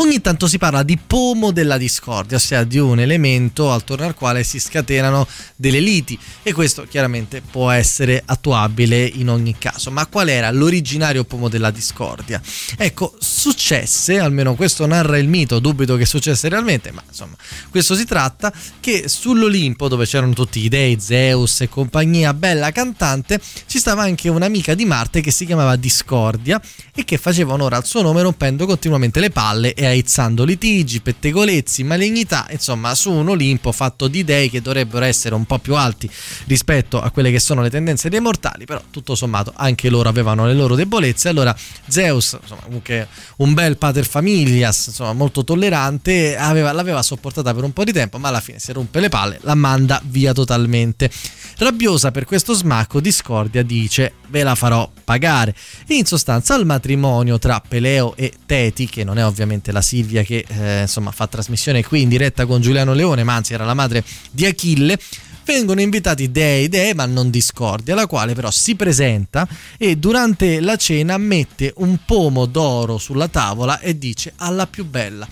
Ogni 0.00 0.20
tanto 0.22 0.48
si 0.48 0.56
parla 0.56 0.82
di 0.82 0.98
pomo 0.98 1.50
della 1.50 1.76
discordia, 1.76 2.38
ossia 2.38 2.64
di 2.64 2.78
un 2.78 3.00
elemento 3.00 3.70
attorno 3.70 4.06
al 4.06 4.14
quale 4.14 4.44
si 4.44 4.58
scatenano 4.58 5.26
delle 5.56 5.78
liti 5.78 6.18
e 6.42 6.52
questo 6.54 6.86
chiaramente 6.88 7.42
può 7.42 7.70
essere 7.70 8.22
attuabile 8.24 9.04
in 9.04 9.28
ogni 9.28 9.56
caso. 9.58 9.90
Ma 9.90 10.06
qual 10.06 10.28
era 10.28 10.50
l'originario 10.50 11.24
pomo 11.24 11.48
della 11.48 11.70
discordia? 11.70 12.40
Ecco, 12.78 13.14
successe, 13.18 14.18
almeno 14.18 14.54
questo 14.54 14.86
narra 14.86 15.18
il 15.18 15.28
mito, 15.28 15.58
dubito 15.58 15.96
che 15.96 16.06
successe 16.06 16.48
realmente, 16.48 16.92
ma 16.92 17.02
insomma, 17.06 17.36
questo 17.68 17.94
si 17.94 18.06
tratta 18.06 18.52
che 18.80 19.04
sull'Olimpo 19.06 19.88
dove 19.88 20.06
c'erano 20.06 20.32
tutti 20.32 20.64
i 20.64 20.68
dei, 20.68 20.98
Zeus 20.98 21.60
e 21.60 21.68
compagnia 21.68 22.32
bella 22.32 22.72
cantante, 22.72 23.38
ci 23.66 23.78
stava 23.78 24.02
anche 24.02 24.30
un'amica 24.30 24.74
di 24.74 24.86
Marte 24.86 25.20
che 25.20 25.30
si 25.30 25.44
chiamava 25.44 25.76
Discordia 25.76 26.60
e 26.94 27.04
che 27.04 27.18
faceva 27.18 27.52
onore 27.52 27.76
al 27.76 27.84
suo 27.84 28.00
nome 28.00 28.22
rompendo 28.22 28.64
continuamente 28.64 29.20
le 29.20 29.30
palle 29.30 29.74
e 29.74 29.89
aizzando 29.90 30.44
litigi, 30.44 31.00
pettegolezzi, 31.00 31.84
malignità, 31.84 32.46
insomma, 32.50 32.94
su 32.94 33.10
un 33.10 33.28
Olimpo 33.28 33.72
fatto 33.72 34.08
di 34.08 34.24
dei 34.24 34.50
che 34.50 34.60
dovrebbero 34.60 35.04
essere 35.04 35.34
un 35.34 35.44
po' 35.44 35.58
più 35.58 35.74
alti 35.74 36.10
rispetto 36.46 37.00
a 37.00 37.10
quelle 37.10 37.30
che 37.30 37.40
sono 37.40 37.62
le 37.62 37.70
tendenze 37.70 38.08
dei 38.08 38.20
mortali, 38.20 38.64
però 38.64 38.82
tutto 38.90 39.14
sommato 39.14 39.52
anche 39.56 39.88
loro 39.90 40.08
avevano 40.08 40.46
le 40.46 40.54
loro 40.54 40.74
debolezze. 40.74 41.28
Allora 41.28 41.54
Zeus, 41.86 42.36
insomma, 42.40 42.62
comunque 42.62 43.08
un 43.36 43.54
bel 43.54 43.76
pater 43.76 44.06
familias, 44.06 44.88
insomma, 44.88 45.12
molto 45.12 45.44
tollerante, 45.44 46.36
aveva- 46.36 46.72
l'aveva 46.72 47.02
sopportata 47.02 47.52
per 47.54 47.64
un 47.64 47.72
po' 47.72 47.84
di 47.84 47.92
tempo, 47.92 48.18
ma 48.18 48.28
alla 48.28 48.40
fine 48.40 48.58
si 48.58 48.72
rompe 48.72 49.00
le 49.00 49.08
palle, 49.08 49.38
la 49.42 49.54
manda 49.54 50.00
via 50.04 50.32
totalmente. 50.32 51.10
Rabbiosa 51.58 52.10
per 52.10 52.24
questo 52.24 52.54
smacco, 52.54 53.00
Discordia 53.00 53.62
dice: 53.62 54.14
Ve 54.28 54.42
la 54.42 54.54
farò 54.54 54.90
pagare. 55.04 55.54
In 55.88 56.06
sostanza 56.06 56.54
al 56.54 56.64
matrimonio 56.64 57.38
tra 57.38 57.60
Peleo 57.66 58.16
e 58.16 58.32
Teti, 58.46 58.88
che 58.88 59.04
non 59.04 59.18
è 59.18 59.24
ovviamente 59.24 59.72
la 59.72 59.79
Silvia 59.80 60.22
che 60.22 60.44
eh, 60.46 60.80
insomma 60.82 61.10
fa 61.10 61.26
trasmissione 61.26 61.84
qui 61.84 62.02
in 62.02 62.08
diretta 62.08 62.46
con 62.46 62.60
Giuliano 62.60 62.92
Leone, 62.92 63.24
ma 63.24 63.34
anzi 63.34 63.54
era 63.54 63.64
la 63.64 63.74
madre 63.74 64.04
di 64.30 64.46
Achille. 64.46 64.98
Vengono 65.42 65.80
invitati 65.80 66.30
dei 66.30 66.68
dei, 66.68 66.94
ma 66.94 67.06
non 67.06 67.28
Discordia, 67.30 67.94
la 67.94 68.06
quale 68.06 68.34
però 68.34 68.50
si 68.50 68.76
presenta 68.76 69.48
e 69.78 69.96
durante 69.96 70.60
la 70.60 70.76
cena 70.76 71.16
mette 71.18 71.72
un 71.78 71.98
pomo 72.04 72.46
d'oro 72.46 72.98
sulla 72.98 73.26
tavola 73.26 73.80
e 73.80 73.98
dice 73.98 74.32
alla 74.36 74.66
più 74.66 74.84
bella. 74.84 75.26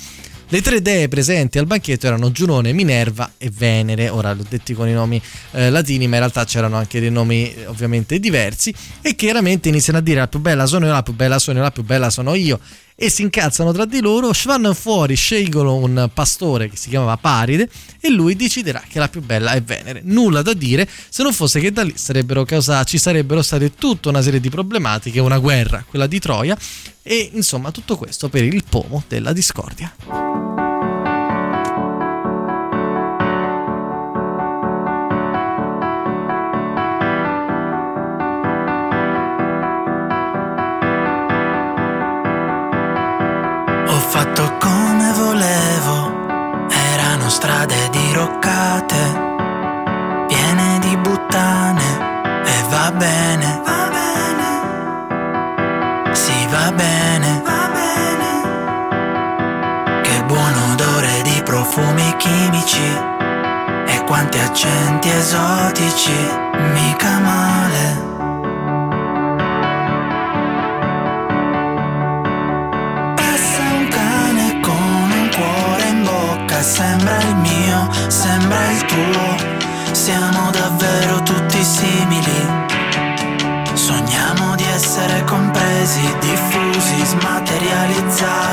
Le 0.50 0.62
tre 0.62 0.80
dee 0.80 1.08
presenti 1.08 1.58
al 1.58 1.66
banchetto 1.66 2.06
erano 2.06 2.32
Giunone, 2.32 2.72
Minerva 2.72 3.32
e 3.36 3.50
Venere, 3.50 4.08
ora 4.08 4.32
l'ho 4.32 4.46
detti 4.48 4.72
con 4.72 4.88
i 4.88 4.94
nomi 4.94 5.20
eh, 5.52 5.68
latini, 5.68 6.08
ma 6.08 6.14
in 6.14 6.20
realtà 6.20 6.46
c'erano 6.46 6.76
anche 6.78 7.00
dei 7.00 7.10
nomi 7.10 7.54
eh, 7.54 7.66
ovviamente 7.66 8.18
diversi, 8.18 8.74
e 9.02 9.14
chiaramente 9.14 9.68
iniziano 9.68 9.98
a 9.98 10.02
dire 10.02 10.20
la 10.20 10.26
più 10.26 10.40
bella 10.40 10.64
sono 10.64 10.86
io, 10.86 10.92
la 10.92 11.02
più 11.02 11.12
bella 11.12 11.38
sono 11.38 11.58
io, 11.58 11.64
la 11.64 11.70
più 11.70 11.84
bella 11.84 12.08
sono 12.08 12.34
io, 12.34 12.58
e 13.00 13.10
si 13.10 13.22
incazzano 13.22 13.70
tra 13.70 13.84
di 13.84 14.00
loro, 14.00 14.32
vanno 14.44 14.74
fuori, 14.74 15.14
scelgono 15.14 15.76
un 15.76 16.10
pastore 16.12 16.68
che 16.68 16.76
si 16.76 16.88
chiamava 16.88 17.16
Paride 17.16 17.70
e 18.00 18.10
lui 18.10 18.34
deciderà 18.34 18.82
che 18.88 18.98
la 18.98 19.08
più 19.08 19.22
bella 19.22 19.52
è 19.52 19.62
Venere. 19.62 20.00
Nulla 20.02 20.42
da 20.42 20.52
dire 20.52 20.88
se 21.08 21.22
non 21.22 21.32
fosse 21.32 21.60
che 21.60 21.70
da 21.70 21.84
lì 21.84 21.94
sarebbero 21.96 22.44
causa- 22.44 22.82
ci 22.82 22.98
sarebbero 22.98 23.40
state 23.40 23.74
tutta 23.74 24.08
una 24.08 24.20
serie 24.20 24.40
di 24.40 24.50
problematiche, 24.50 25.20
una 25.20 25.38
guerra, 25.38 25.84
quella 25.88 26.08
di 26.08 26.18
Troia, 26.18 26.58
e 27.04 27.30
insomma 27.34 27.70
tutto 27.70 27.96
questo 27.96 28.28
per 28.28 28.42
il 28.42 28.64
pomo 28.68 29.04
della 29.06 29.32
discordia. 29.32 30.67
Bene, 52.98 53.62
va 53.64 53.88
bene, 53.96 54.46
sì 56.14 56.46
va 56.50 56.72
bene, 56.72 57.42
va 57.44 57.70
bene, 57.72 58.30
che 60.02 60.24
buon 60.24 60.54
odore 60.72 61.22
di 61.22 61.40
profumi 61.44 62.16
chimici, 62.16 62.98
e 63.86 64.04
quanti 64.04 64.38
accenti 64.38 65.08
esotici, 65.10 66.28
mica 66.72 67.18
male. 67.20 68.06
Passa 73.14 73.62
un 73.78 73.88
cane 73.88 74.60
con 74.60 75.10
un 75.12 75.30
cuore 75.34 75.88
in 75.88 76.02
bocca, 76.02 76.60
sembra 76.62 77.16
il 77.18 77.36
mio, 77.36 77.88
sembra 78.08 78.70
il 78.70 78.84
tuo. 78.84 79.56
Siamo 79.92 80.50
davvero 80.50 81.22
tutti 81.22 81.62
simili. 81.62 82.07
Compresi, 85.88 86.18
diffusi, 86.20 87.06
smaterializzati. 87.06 88.47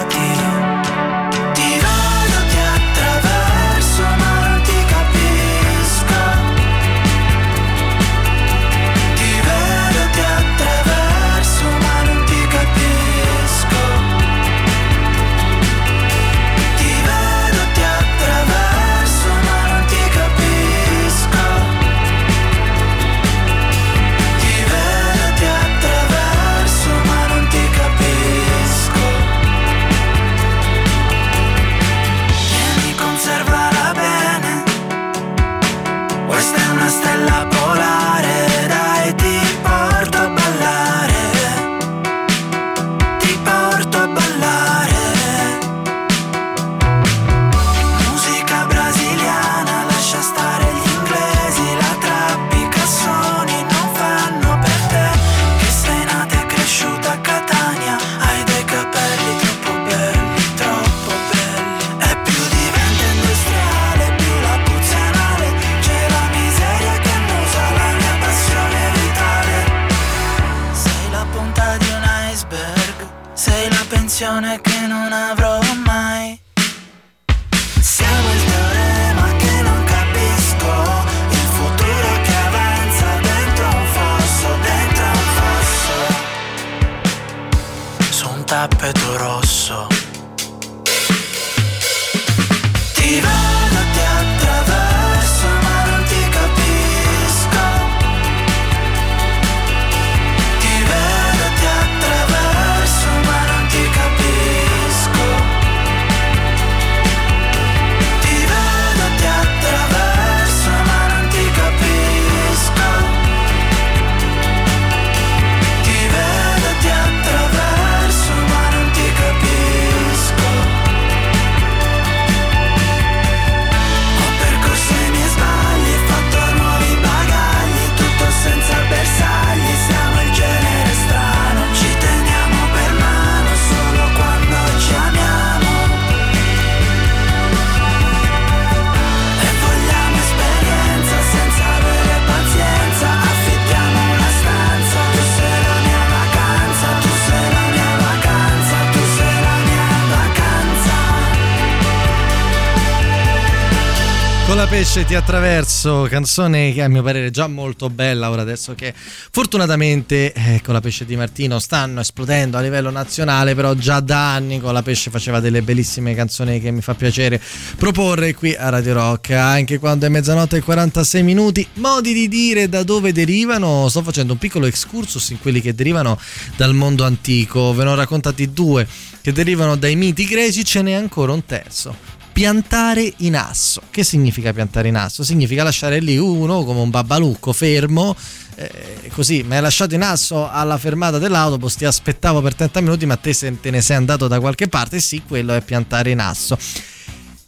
Ti 155.03 155.13
attraverso, 155.13 156.07
canzone 156.09 156.71
che 156.71 156.81
a 156.81 156.87
mio 156.87 157.03
parere 157.03 157.27
è 157.27 157.29
già 157.29 157.47
molto 157.47 157.89
bella 157.89 158.29
ora 158.29 158.43
adesso 158.43 158.75
che 158.75 158.93
fortunatamente 158.95 160.31
eh, 160.31 160.61
con 160.63 160.73
la 160.73 160.79
pesce 160.79 161.03
di 161.03 161.17
Martino 161.17 161.59
stanno 161.59 161.99
esplodendo 161.99 162.55
a 162.55 162.61
livello 162.61 162.89
nazionale, 162.91 163.55
però 163.55 163.73
già 163.73 163.99
da 163.99 164.33
anni 164.33 164.61
con 164.61 164.71
la 164.71 164.81
pesce 164.83 165.09
faceva 165.11 165.41
delle 165.41 165.61
bellissime 165.63 166.15
canzoni 166.15 166.61
che 166.61 166.71
mi 166.71 166.79
fa 166.79 166.95
piacere 166.95 167.41
proporre 167.75 168.33
qui 168.33 168.55
a 168.55 168.69
Radio 168.69 168.93
Rock, 168.93 169.31
anche 169.31 169.79
quando 169.79 170.05
è 170.05 170.09
mezzanotte 170.09 170.57
e 170.57 170.61
46 170.61 171.23
minuti, 171.23 171.67
modi 171.73 172.13
di 172.13 172.29
dire 172.29 172.69
da 172.69 172.83
dove 172.83 173.11
derivano, 173.11 173.89
sto 173.89 174.01
facendo 174.01 174.31
un 174.31 174.39
piccolo 174.39 174.65
excursus 174.65 175.31
in 175.31 175.41
quelli 175.41 175.59
che 175.59 175.75
derivano 175.75 176.17
dal 176.55 176.73
mondo 176.73 177.03
antico, 177.03 177.73
ve 177.73 177.83
ne 177.83 177.89
ho 177.89 177.95
raccontati 177.95 178.53
due 178.53 178.87
che 179.19 179.33
derivano 179.33 179.75
dai 179.75 179.97
miti 179.97 180.23
greci, 180.25 180.63
ce 180.63 180.81
n'è 180.81 180.93
ancora 180.93 181.33
un 181.33 181.43
terzo 181.45 182.15
piantare 182.35 183.13
in 183.19 183.37
asso. 183.37 183.81
Che 183.89 184.03
significa 184.03 184.51
piantare 184.51 184.89
in 184.89 184.97
asso? 184.97 185.23
Significa 185.23 185.63
lasciare 185.63 185.99
lì 185.99 186.17
uno 186.17 186.65
come 186.65 186.81
un 186.81 186.89
babbalucco 186.89 187.53
fermo, 187.53 188.13
eh, 188.55 189.09
così 189.13 189.41
mi 189.43 189.55
hai 189.55 189.61
lasciato 189.61 189.95
in 189.95 190.01
asso 190.01 190.49
alla 190.49 190.77
fermata 190.77 191.17
dell'autobus, 191.17 191.75
ti 191.75 191.85
aspettavo 191.85 192.41
per 192.41 192.53
30 192.53 192.81
minuti, 192.81 193.05
ma 193.05 193.15
te 193.15 193.33
te 193.33 193.69
ne 193.71 193.79
sei 193.79 193.95
andato 193.95 194.27
da 194.27 194.41
qualche 194.41 194.67
parte, 194.67 194.99
sì, 194.99 195.21
quello 195.25 195.53
è 195.53 195.61
piantare 195.61 196.09
in 196.09 196.19
asso. 196.19 196.57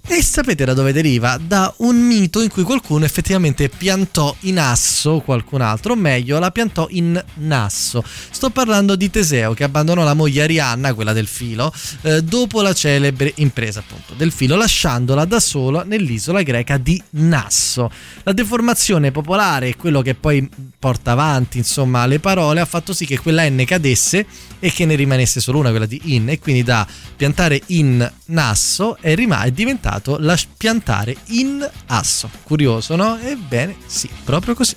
E 0.09 0.23
sapete 0.23 0.63
da 0.63 0.73
dove 0.73 0.93
deriva? 0.93 1.37
Da 1.37 1.71
un 1.79 1.97
mito 1.97 2.41
in 2.41 2.49
cui 2.49 2.63
qualcuno 2.63 3.03
effettivamente 3.03 3.67
piantò 3.67 4.33
in 4.41 4.57
asso 4.57 5.19
qualcun 5.19 5.59
altro, 5.59 5.93
o 5.93 5.95
meglio, 5.97 6.39
la 6.39 6.49
piantò 6.49 6.87
in 6.91 7.21
nasso. 7.35 8.01
Sto 8.31 8.49
parlando 8.49 8.95
di 8.95 9.09
Teseo 9.09 9.53
che 9.53 9.65
abbandonò 9.65 10.05
la 10.05 10.13
moglie 10.13 10.43
Arianna, 10.43 10.93
quella 10.93 11.11
del 11.11 11.27
filo, 11.27 11.73
eh, 12.03 12.23
dopo 12.23 12.61
la 12.61 12.73
celebre 12.73 13.33
impresa 13.35 13.79
appunto 13.79 14.13
del 14.13 14.31
filo, 14.31 14.55
lasciandola 14.55 15.25
da 15.25 15.41
sola 15.41 15.83
nell'isola 15.83 16.41
greca 16.41 16.77
di 16.77 16.99
Nasso. 17.09 17.91
La 18.23 18.31
deformazione 18.31 19.11
popolare 19.11 19.67
e 19.67 19.75
quello 19.75 20.01
che 20.01 20.15
poi 20.15 20.49
porta 20.79 21.11
avanti, 21.11 21.57
insomma, 21.57 22.05
le 22.05 22.19
parole 22.19 22.61
ha 22.61 22.65
fatto 22.65 22.93
sì 22.93 23.05
che 23.05 23.19
quella 23.19 23.47
N 23.47 23.61
cadesse 23.65 24.25
e 24.59 24.71
che 24.71 24.85
ne 24.85 24.95
rimanesse 24.95 25.41
solo 25.41 25.59
una, 25.59 25.69
quella 25.69 25.85
di 25.85 25.99
in, 26.05 26.29
e 26.29 26.39
quindi 26.39 26.63
da 26.63 26.87
piantare 27.15 27.61
in 27.67 28.09
nasso 28.27 28.97
è, 29.01 29.13
rima- 29.13 29.43
è 29.43 29.51
diventato 29.97 30.17
la 30.19 30.37
piantare 30.57 31.15
in 31.27 31.67
asso. 31.87 32.29
Curioso, 32.43 32.95
no? 32.95 33.17
Ebbene, 33.17 33.75
sì, 33.85 34.09
proprio 34.23 34.53
così. 34.53 34.75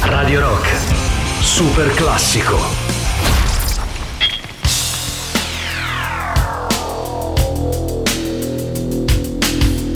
Radio 0.00 0.40
Rock, 0.40 0.68
super 1.40 1.92
classico. 1.94 2.90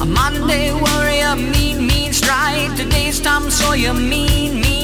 Monday 0.05 0.71
warrior, 0.71 1.37
mean, 1.37 1.85
mean 1.85 2.13
stride. 2.13 2.75
Today's 2.77 3.21
Tom 3.21 3.49
Sawyer, 3.49 3.93
mean, 3.93 4.61
mean 4.61 4.76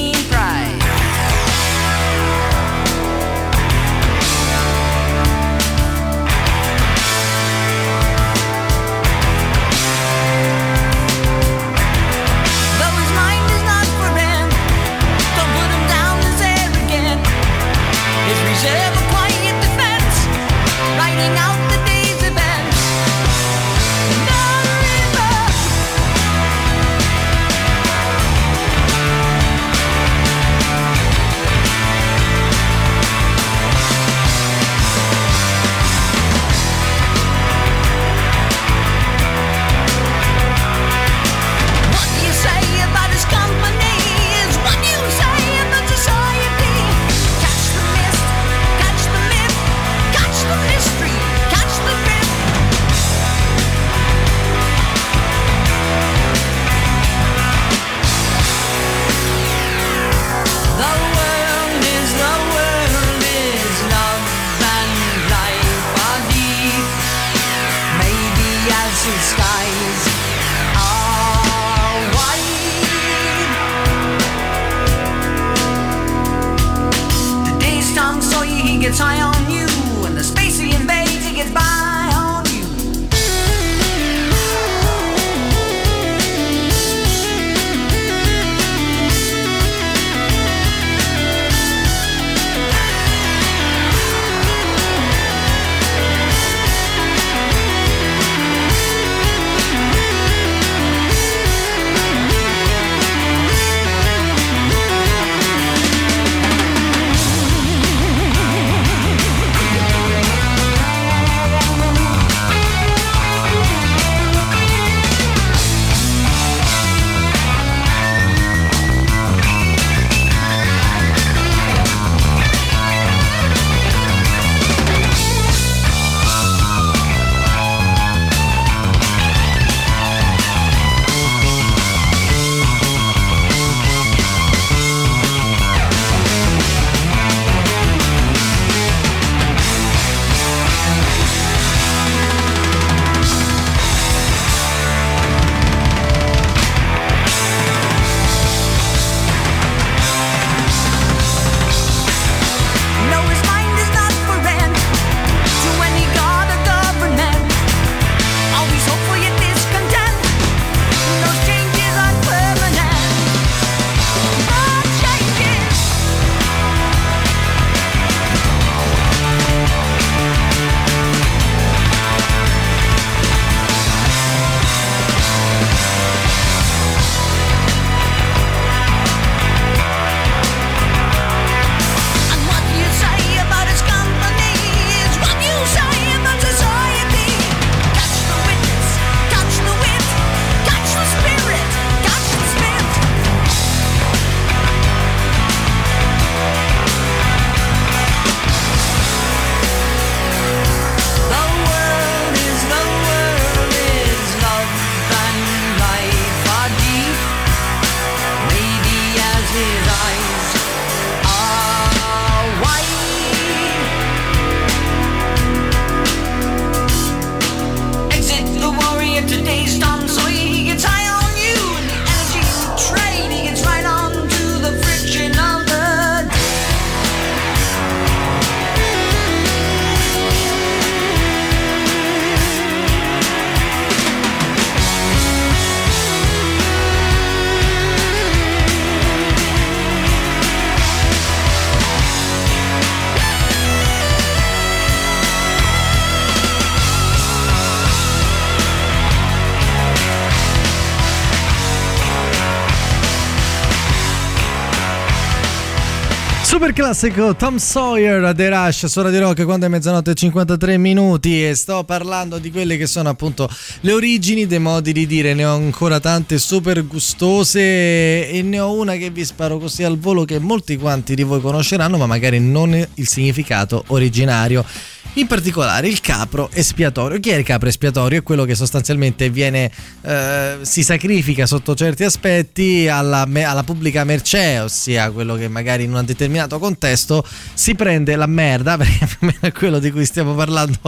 Super 256.63 256.77
classico 256.77 257.35
Tom 257.35 257.57
Sawyer 257.57 258.33
The 258.37 258.49
Rush 258.49 258.87
su 258.87 259.03
Radio 259.03 259.19
Rock 259.19 259.43
quando 259.43 259.67
è 259.67 259.69
mezzanotte 259.69 260.13
e 260.13 260.15
53 260.15 260.79
minuti 260.79 261.45
e 261.45 261.57
sto 261.57 261.83
parlando 261.83 262.39
di 262.39 262.53
quelle 262.53 262.77
che 262.77 262.87
sono 262.87 263.09
appunto 263.09 263.51
le 263.81 263.93
origini 263.93 264.47
dei 264.47 264.61
modi 264.61 264.93
di 264.93 265.05
dire. 265.09 265.35
Ne 265.35 265.45
ho 265.45 265.57
ancora 265.57 265.99
tante 265.99 266.39
super 266.39 266.87
gustose 266.87 268.29
e 268.29 268.43
ne 268.43 268.61
ho 268.61 268.75
una 268.75 268.95
che 268.95 269.11
vi 269.11 269.25
sparo 269.25 269.59
così 269.59 269.83
al 269.83 269.99
volo 269.99 270.25
che 270.25 270.39
molti 270.39 270.77
quanti 270.77 271.17
di 271.17 271.25
voi 271.25 271.41
conosceranno 271.41 271.97
ma 271.97 272.07
magari 272.07 272.39
non 272.39 272.73
il 272.95 273.09
significato 273.09 273.83
originario 273.89 274.65
in 275.15 275.27
particolare 275.27 275.89
il 275.89 276.01
capro 276.01 276.51
espiatorio. 276.53 277.21
Chi 277.21 277.31
è 277.31 277.37
il 277.37 277.45
capro 277.45 277.69
espiatorio? 277.69 278.21
È 278.21 278.23
quello 278.23 278.45
che 278.45 278.55
sostanzialmente 278.55 279.31
viene, 279.31 279.71
eh, 280.03 280.59
si 280.63 280.83
sacrifica 280.83 281.47
sotto 281.47 281.75
certi 281.75 282.05
aspetti 282.05 282.89
alla, 282.89 283.27
alla 283.31 283.63
pubblica 283.63 284.05
mercé, 284.05 284.59
ossia 284.61 285.11
quello 285.11 285.35
che 285.35 285.49
magari 285.49 285.85
in 285.85 285.93
un 285.93 286.05
determinato 286.05 286.59
contesto 286.59 287.25
si 287.55 287.75
prende 287.75 288.17
la 288.17 288.27
merda, 288.27 288.77
perché 288.79 289.37
è 289.41 289.53
quello 289.53 289.79
di 289.79 289.91
cui 289.91 290.05
stiamo 290.05 290.35
parlando 290.35 290.79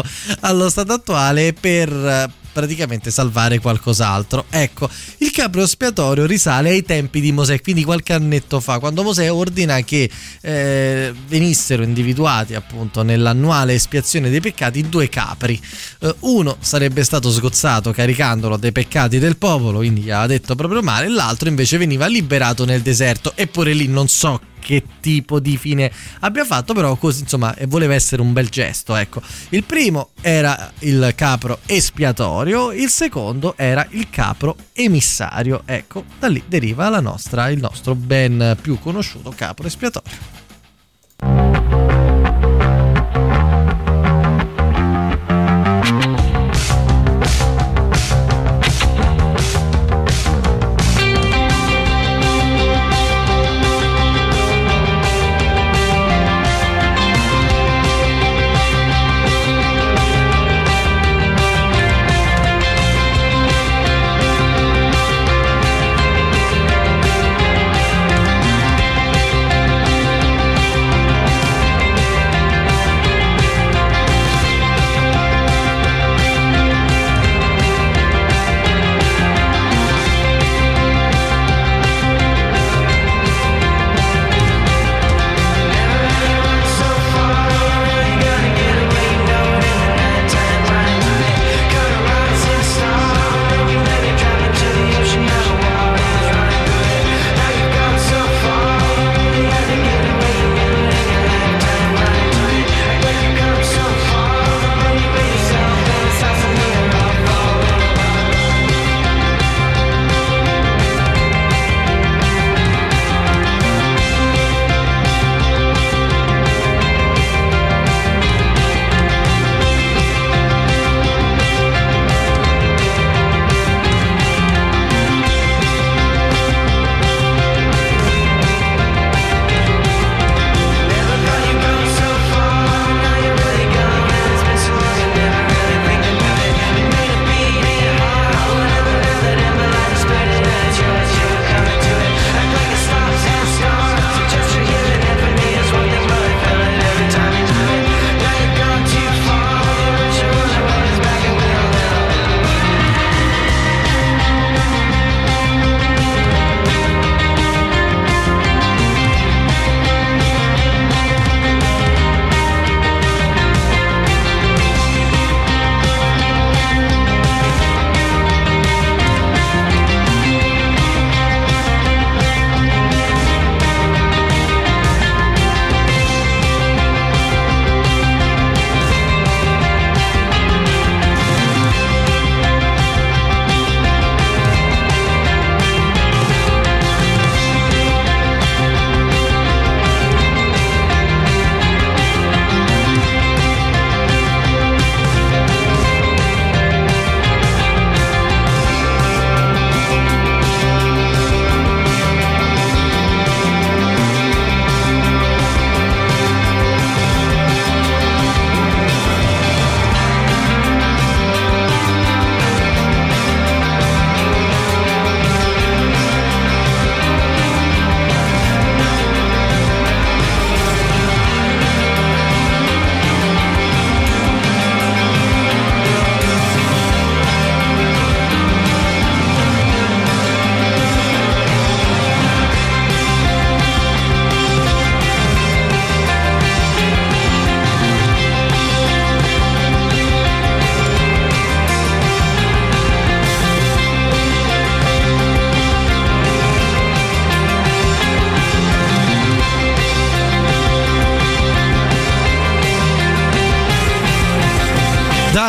allo 0.40 0.68
stato 0.68 0.92
attuale, 0.92 1.52
per 1.52 2.42
praticamente 2.54 3.10
salvare 3.10 3.58
qualcos'altro. 3.58 4.46
Ecco, 4.48 4.88
il 5.18 5.32
capro 5.32 5.62
espiatorio 5.62 6.24
risale 6.24 6.70
ai 6.70 6.82
tempi 6.82 7.20
di 7.20 7.32
Mosè, 7.32 7.60
quindi 7.60 7.84
qualche 7.84 8.12
annetto 8.14 8.60
fa, 8.60 8.78
quando 8.78 9.02
Mosè 9.02 9.30
ordina 9.30 9.80
che 9.80 10.08
eh, 10.40 11.12
venissero 11.26 11.82
individuati 11.82 12.54
appunto 12.54 13.02
nell'annuale 13.02 13.74
espiazione 13.74 14.30
dei 14.30 14.40
peccati 14.40 14.88
due 14.88 15.08
capri. 15.08 15.60
Eh, 16.00 16.14
uno 16.20 16.56
sarebbe 16.60 17.02
stato 17.02 17.30
sgozzato 17.30 17.90
caricandolo 17.90 18.56
dei 18.56 18.72
peccati 18.72 19.18
del 19.18 19.36
popolo, 19.36 19.78
quindi 19.78 20.02
gli 20.02 20.10
aveva 20.10 20.28
detto 20.28 20.54
proprio 20.54 20.80
male, 20.80 21.08
l'altro 21.08 21.48
invece 21.48 21.76
veniva 21.76 22.06
liberato 22.06 22.64
nel 22.64 22.80
deserto. 22.80 23.32
Eppure 23.34 23.72
lì 23.72 23.88
non 23.88 24.06
so 24.06 24.40
che 24.64 24.82
tipo 25.00 25.40
di 25.40 25.58
fine 25.58 25.92
abbia 26.20 26.46
fatto, 26.46 26.72
però 26.72 26.96
così 26.96 27.20
insomma 27.20 27.54
eh, 27.54 27.66
voleva 27.66 27.92
essere 27.92 28.22
un 28.22 28.32
bel 28.32 28.48
gesto. 28.48 28.96
Ecco, 28.96 29.20
il 29.50 29.62
primo 29.64 30.10
era 30.22 30.72
il 30.80 31.12
capro 31.14 31.58
espiatorio, 31.66 32.72
il 32.72 32.88
secondo 32.88 33.54
era 33.58 33.86
il 33.90 34.08
capro 34.08 34.56
emissario. 34.72 35.62
Ecco, 35.66 36.04
da 36.18 36.28
lì 36.28 36.42
deriva 36.46 36.88
nostra, 37.00 37.50
il 37.50 37.60
nostro 37.60 37.94
ben 37.94 38.56
più 38.60 38.78
conosciuto 38.78 39.30
capro 39.36 39.66
espiatorio. 39.66 41.83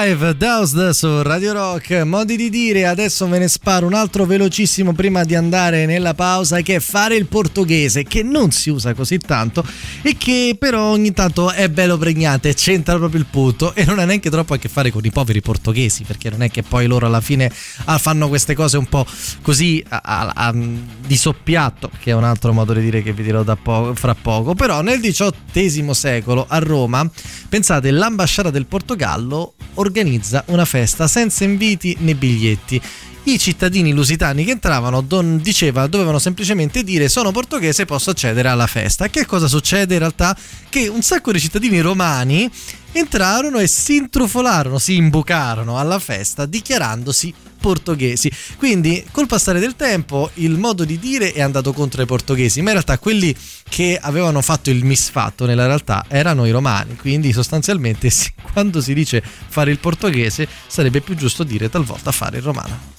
Dive 0.06 0.36
Doused 0.36 0.90
su 0.92 1.24
Radio 1.24 1.52
Rock, 1.52 2.04
modi 2.04 2.38
di 2.38 2.52
dire, 2.52 2.86
adesso 2.86 3.28
ve 3.28 3.40
ne 3.40 3.48
sparo 3.48 3.88
un 3.88 3.96
altro 3.96 4.26
velocissimo 4.26 4.94
prima 4.94 5.24
di 5.24 5.34
andare 5.34 5.88
nella 5.88 6.14
pausa 6.14 6.62
che 6.62 6.76
è 6.76 6.80
fare 6.80 7.16
il 7.16 7.26
portoghese 7.26 8.04
che 8.04 8.22
non 8.22 8.52
si 8.52 8.70
usa 8.70 8.94
così 8.94 9.18
tanto 9.18 9.66
e 10.08 10.18
che 10.18 10.56
però 10.60 10.92
ogni 10.92 11.14
tanto 11.14 11.50
è 11.50 11.68
bello 11.68 11.98
pregnante, 11.98 12.54
c'entra 12.54 12.96
proprio 12.96 13.20
il 13.20 13.26
punto 13.26 13.74
e 13.74 13.86
non 13.86 13.98
ha 13.98 14.06
neanche 14.06 14.30
troppo 14.30 14.54
a 14.54 14.58
che 14.60 14.70
fare 14.70 14.92
con 14.92 15.04
i 15.04 15.10
poveri 15.10 15.42
portoghesi 15.42 16.04
perché 16.04 16.30
non 16.30 16.44
è 16.44 16.52
che 16.52 16.62
poi 16.62 16.86
loro 16.86 17.08
alla 17.08 17.22
fine 17.22 17.52
ah, 17.86 17.98
fanno 17.98 18.28
queste 18.28 18.54
cose 18.54 18.78
un 18.78 18.86
po' 18.86 19.04
così 19.42 19.84
a- 19.90 20.02
a- 20.06 20.32
a- 20.36 20.54
di 20.54 21.18
soppiatto 21.18 21.90
che 22.00 22.12
è 22.12 22.14
un 22.14 22.24
altro 22.24 22.54
modo 22.54 22.74
di 22.74 22.82
dire 22.82 23.02
che 23.02 23.14
vi 23.14 23.24
dirò 23.24 23.44
po- 23.56 23.96
fra 23.96 24.14
poco 24.14 24.54
però 24.54 24.82
nel 24.84 25.00
XVIII 25.00 25.92
secolo 25.96 26.46
a 26.48 26.60
Roma 26.60 27.10
pensate 27.50 27.90
l'ambasciata 27.90 28.52
del 28.52 28.68
Portogallo 28.68 29.56
organizza 29.76 30.44
una 30.50 30.66
festa 30.66 31.08
senza 31.08 31.46
inviti 31.46 31.98
né 32.02 32.14
biglietti. 32.14 32.80
I 33.28 33.40
cittadini 33.40 33.92
lusitani 33.92 34.46
che 34.46 34.52
entravano 34.52 35.02
don- 35.02 35.42
diceva, 35.42 35.88
dovevano 35.88 36.20
semplicemente 36.20 36.84
dire 36.84 37.10
sono 37.10 37.32
portoghese 37.32 37.86
posso 37.86 38.12
accedere 38.12 38.50
alla 38.50 38.68
festa. 38.68 39.08
Che 39.08 39.26
cosa 39.26 39.48
succede 39.48 39.96
in 39.96 40.00
realtà? 40.00 40.38
Che 40.70 40.88
un 40.88 41.02
sacco 41.02 41.32
di 41.32 41.40
cittadini 41.40 41.80
romani 41.80 42.48
entrarono 42.92 43.58
e 43.58 43.66
si 43.66 43.96
intrufolarono, 43.96 44.78
si 44.78 44.96
imbucarono 44.96 45.80
alla 45.80 45.98
festa 45.98 46.46
dichiarandosi 46.46 47.34
portoghesi. 47.60 48.32
Quindi 48.58 49.04
col 49.10 49.26
passare 49.26 49.60
del 49.60 49.76
tempo 49.76 50.30
il 50.36 50.60
modo 50.60 50.86
di 50.86 51.00
dire 51.00 51.34
è 51.34 51.42
andato 51.42 51.74
contro 51.74 52.04
i 52.04 52.06
portoghesi, 52.06 52.60
ma 52.60 52.68
in 52.68 52.74
realtà 52.74 53.00
quelli 53.00 53.36
che 53.68 53.98
avevano 54.00 54.42
fatto 54.42 54.70
il 54.70 54.86
misfatto 54.86 55.48
nella 55.48 55.66
realtà 55.66 56.06
erano 56.08 56.46
i 56.46 56.52
romani, 56.52 56.96
quindi 56.96 57.34
sostanzialmente 57.34 58.12
quando 58.54 58.82
si 58.82 58.94
dice 58.94 59.24
fare 59.48 59.72
il 59.72 59.80
portoghese 59.80 60.48
sarebbe 60.68 61.02
più 61.02 61.16
giusto 61.16 61.44
dire 61.44 61.72
talvolta 61.72 62.12
fare 62.12 62.38
il 62.38 62.44
romano. 62.44 62.96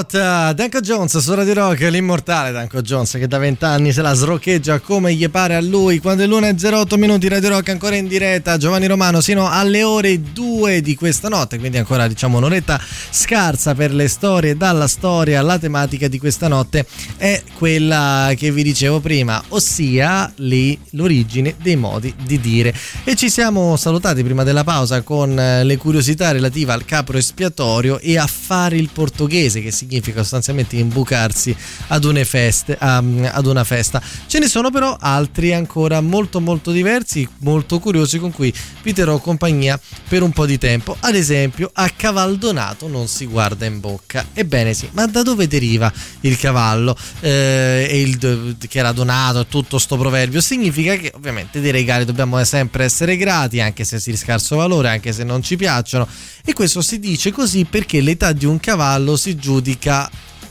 Out, 0.00 0.14
uh, 0.14 0.54
Danko 0.54 0.80
Jones 0.80 1.18
su 1.18 1.34
Radio 1.34 1.52
Rock, 1.52 1.80
l'immortale 1.90 2.52
Danko 2.52 2.80
Jones 2.80 3.12
che 3.12 3.28
da 3.28 3.36
vent'anni 3.36 3.92
se 3.92 4.00
la 4.00 4.14
sroccheggia 4.14 4.78
come 4.78 5.12
gli 5.12 5.28
pare 5.28 5.56
a 5.56 5.60
lui. 5.60 5.98
Quando 5.98 6.22
è 6.22 6.26
l'una 6.26 6.48
e 6.48 6.54
08 6.58 6.96
minuti 6.96 7.28
Radio 7.28 7.50
Rock 7.50 7.68
ancora 7.68 7.96
in 7.96 8.08
diretta, 8.08 8.56
Giovanni 8.56 8.86
Romano 8.86 9.20
sino 9.20 9.50
alle 9.50 9.82
ore 9.82 10.22
2 10.32 10.80
di 10.80 10.94
questa 10.94 11.28
notte, 11.28 11.58
quindi 11.58 11.76
ancora 11.76 12.08
diciamo 12.08 12.38
un'oretta 12.38 12.80
scarsa 13.10 13.74
per 13.74 13.92
le 13.92 14.08
storie 14.08 14.56
dalla 14.56 14.88
storia. 14.88 15.42
La 15.42 15.58
tematica 15.58 16.08
di 16.08 16.18
questa 16.18 16.48
notte 16.48 16.86
è 17.18 17.42
quella 17.58 18.32
che 18.36 18.50
vi 18.52 18.62
dicevo 18.62 19.00
prima, 19.00 19.42
ossia 19.48 20.32
le- 20.36 20.78
l'origine 20.92 21.56
dei 21.60 21.76
modi 21.76 22.14
di 22.24 22.40
dire. 22.40 22.72
E 23.04 23.16
ci 23.16 23.28
siamo 23.28 23.76
salutati 23.76 24.24
prima 24.24 24.44
della 24.44 24.64
pausa 24.64 25.02
con 25.02 25.38
eh, 25.38 25.62
le 25.62 25.76
curiosità 25.76 26.32
relative 26.32 26.72
al 26.72 26.86
capro 26.86 27.18
espiatorio 27.18 27.98
e 27.98 28.16
a 28.16 28.26
fare 28.26 28.76
il 28.76 28.88
portoghese, 28.90 29.60
che 29.60 29.70
significa 29.90 30.20
sostanzialmente 30.20 30.76
imbucarsi 30.76 31.54
ad, 31.88 32.24
feste, 32.24 32.78
ad 32.78 33.46
una 33.46 33.64
festa. 33.64 34.00
Ce 34.26 34.38
ne 34.38 34.46
sono 34.46 34.70
però 34.70 34.96
altri 34.98 35.52
ancora 35.52 36.00
molto 36.00 36.40
molto 36.40 36.70
diversi, 36.70 37.28
molto 37.38 37.80
curiosi 37.80 38.18
con 38.18 38.30
cui 38.30 38.54
vi 38.82 38.92
terrò 38.92 39.18
compagnia 39.18 39.78
per 40.08 40.22
un 40.22 40.30
po' 40.30 40.46
di 40.46 40.58
tempo. 40.58 40.96
Ad 41.00 41.16
esempio, 41.16 41.70
a 41.74 41.90
cavaldonato 41.90 42.86
non 42.86 43.08
si 43.08 43.26
guarda 43.26 43.66
in 43.66 43.80
bocca. 43.80 44.26
Ebbene 44.32 44.74
sì, 44.74 44.88
ma 44.92 45.06
da 45.06 45.22
dove 45.22 45.48
deriva 45.48 45.92
il 46.20 46.38
cavallo 46.38 46.96
eh, 47.18 47.88
e 47.90 48.00
il, 48.00 48.56
che 48.68 48.78
era 48.78 48.92
donato 48.92 49.46
tutto 49.46 49.78
sto 49.78 49.96
proverbio? 49.96 50.40
Significa 50.40 50.94
che 50.94 51.10
ovviamente 51.16 51.60
dei 51.60 51.72
regali 51.72 52.04
dobbiamo 52.04 52.42
sempre 52.44 52.84
essere 52.84 53.16
grati, 53.16 53.60
anche 53.60 53.84
se 53.84 53.98
si 53.98 54.16
scarso 54.16 54.56
valore, 54.56 54.90
anche 54.90 55.12
se 55.12 55.24
non 55.24 55.42
ci 55.42 55.56
piacciono. 55.56 56.06
E 56.44 56.52
questo 56.52 56.80
si 56.80 56.98
dice 57.00 57.32
così 57.32 57.64
perché 57.64 58.00
l'età 58.00 58.32
di 58.32 58.46
un 58.46 58.60
cavallo 58.60 59.16
si 59.16 59.36
giudica 59.36 59.79
musica 59.80 60.10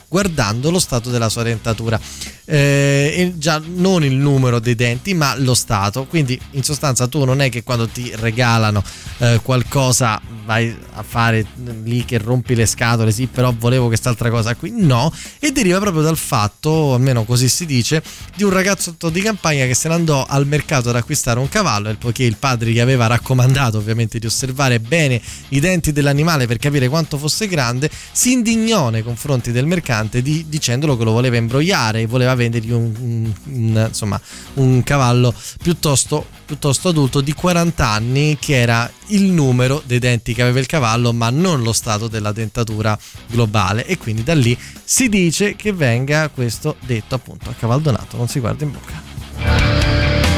guardando 0.10 0.72
lo 0.72 0.80
stato 0.80 1.10
della 1.10 1.30
sua 1.30 1.44
dentatura. 1.44 2.00
Eh, 2.44 3.34
già 3.38 3.62
non 3.64 4.04
il 4.04 4.16
numero 4.16 4.60
dei 4.60 4.76
denti, 4.76 5.14
ma 5.14 5.36
lo 5.38 5.54
stato. 5.54 6.06
Quindi, 6.06 6.40
in 6.52 6.64
sostanza, 6.64 7.08
tu 7.08 7.24
non 7.24 7.42
è 7.42 7.50
che 7.50 7.64
quando 7.64 7.88
ti 7.88 8.12
regalano 8.16 8.84
eh, 9.20 9.40
qualcosa 9.44 10.20
vai 10.50 10.76
a 10.94 11.04
fare 11.04 11.46
lì 11.84 12.04
che 12.06 12.18
rompi 12.18 12.56
le 12.56 12.66
scatole, 12.66 13.12
sì, 13.12 13.28
però 13.28 13.54
volevo 13.56 13.86
quest'altra 13.86 14.32
cosa 14.32 14.56
qui. 14.56 14.74
No, 14.76 15.14
e 15.38 15.52
deriva 15.52 15.78
proprio 15.80 16.02
dal 16.02 16.18
fatto, 16.18 16.96
almeno 16.96 17.24
così 17.24 17.48
si 17.48 17.68
dice, 17.68 18.02
di 18.36 18.42
un 18.42 18.50
ragazzotto 18.50 19.10
di 19.10 19.22
campagna 19.22 19.68
che 19.68 19.76
se 19.76 19.90
ne 19.90 19.94
andò 19.94 20.26
al 20.28 20.48
mercato 20.48 20.90
ad 20.90 20.96
acquistare 20.96 21.40
un 21.40 21.50
cavallo 21.50 21.90
e 21.90 21.96
poiché 21.98 22.24
il 22.24 22.38
padre 22.38 22.72
gli 22.72 22.80
aveva 22.80 23.06
raccomandato 23.06 23.78
ovviamente 23.78 24.18
di 24.18 24.26
osservare 24.26 24.80
bene 24.80 25.22
i 25.50 25.60
denti 25.60 25.92
dell'animale 25.92 26.48
per 26.48 26.58
capire 26.58 26.90
quanto 26.90 27.20
fosse 27.20 27.48
grande, 27.48 27.88
si 28.12 28.32
indignò 28.32 28.90
nei 28.90 29.04
confronti 29.04 29.52
del 29.52 29.68
mercante 30.00 30.22
di- 30.22 30.46
dicendolo 30.48 30.98
che 30.98 31.04
lo 31.04 31.12
voleva 31.12 31.38
imbrogliare 31.38 32.02
e 32.02 32.06
voleva 32.06 32.34
vendergli 32.36 32.72
un, 32.72 32.94
un- 33.00 33.34
un- 33.54 33.86
insomma, 33.88 34.20
un 34.56 34.82
cavallo 34.84 35.34
piuttosto, 35.62 36.26
piuttosto 36.46 36.90
adulto 36.90 37.22
di 37.22 37.34
40 37.34 37.88
anni 37.88 38.38
che 38.40 38.56
era 38.60 38.90
il 39.08 39.24
numero 39.24 39.82
dei 39.86 40.00
denti 40.00 40.34
che 40.34 40.42
aveva 40.42 40.60
il 40.60 40.66
cavallo 40.66 41.14
ma 41.14 41.30
non 41.30 41.62
lo 41.62 41.74
stato 41.74 42.08
della 42.08 42.32
dentatura 42.32 42.98
globale. 43.28 43.86
E 43.86 43.98
quindi 43.98 44.24
da 44.24 44.34
lì 44.36 44.58
si 44.84 45.10
dice 45.10 45.56
che 45.56 45.74
venga 45.74 46.30
questo 46.30 46.78
detto 46.86 47.16
appunto 47.16 47.50
a 47.50 47.54
cavaldonato 47.54 48.18
non 48.18 48.28
si 48.28 48.40
guarda 48.40 48.64
in 48.64 48.72
bocca 48.72 50.29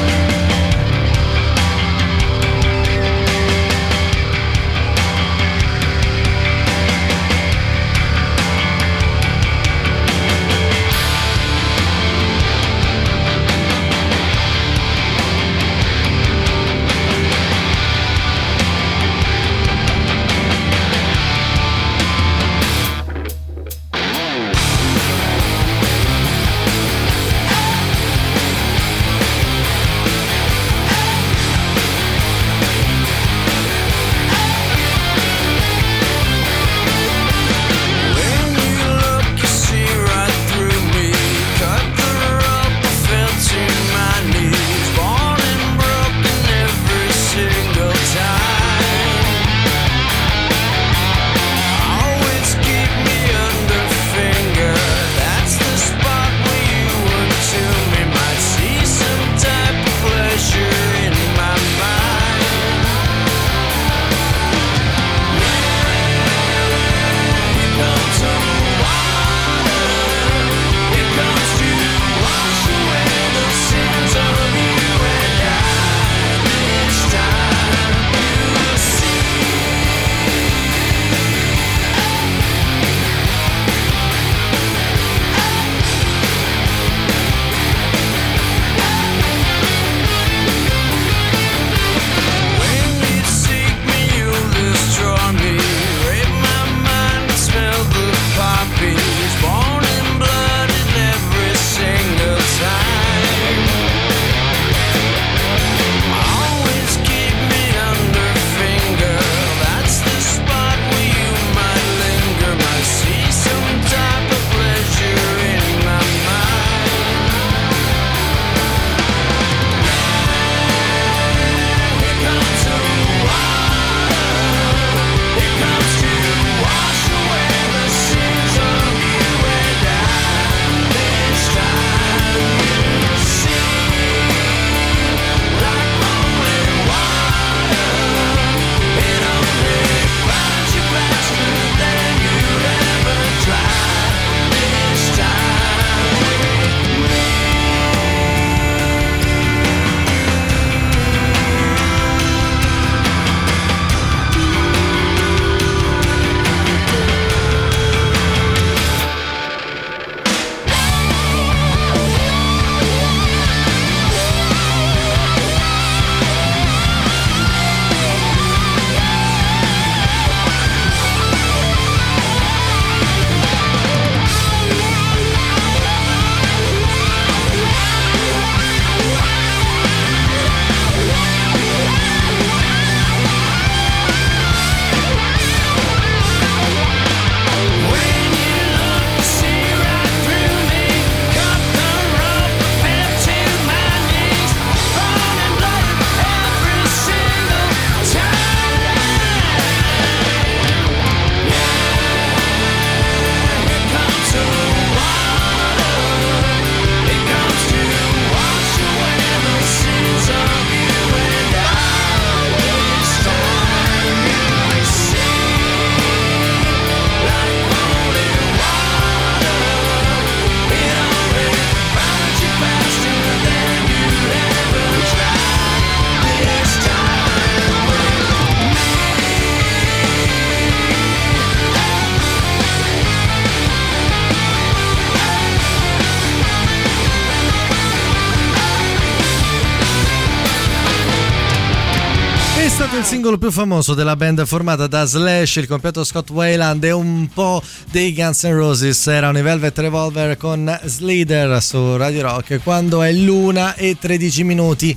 singolo 243.32 243.38
più 243.38 243.50
famoso 243.50 243.94
della 243.94 244.16
band 244.16 244.44
formata 244.44 244.86
da 244.86 245.04
Slash, 245.04 245.56
il 245.56 245.66
compianto 245.66 246.04
Scott 246.04 246.28
Wayland 246.30 246.84
e 246.84 246.90
un 246.90 247.28
po' 247.32 247.62
dei 247.90 248.12
Guns 248.12 248.42
N' 248.44 248.54
Roses. 248.54 249.06
Erano 249.06 249.38
i 249.38 249.42
Velvet 249.42 249.78
Revolver 249.78 250.36
con 250.36 250.80
Slither 250.84 251.62
su 251.62 251.96
Radio 251.96 252.22
Rock 252.22 252.60
quando 252.62 253.02
è 253.02 253.12
l'una 253.12 253.74
e 253.74 253.96
13 253.98 254.44
minuti. 254.44 254.96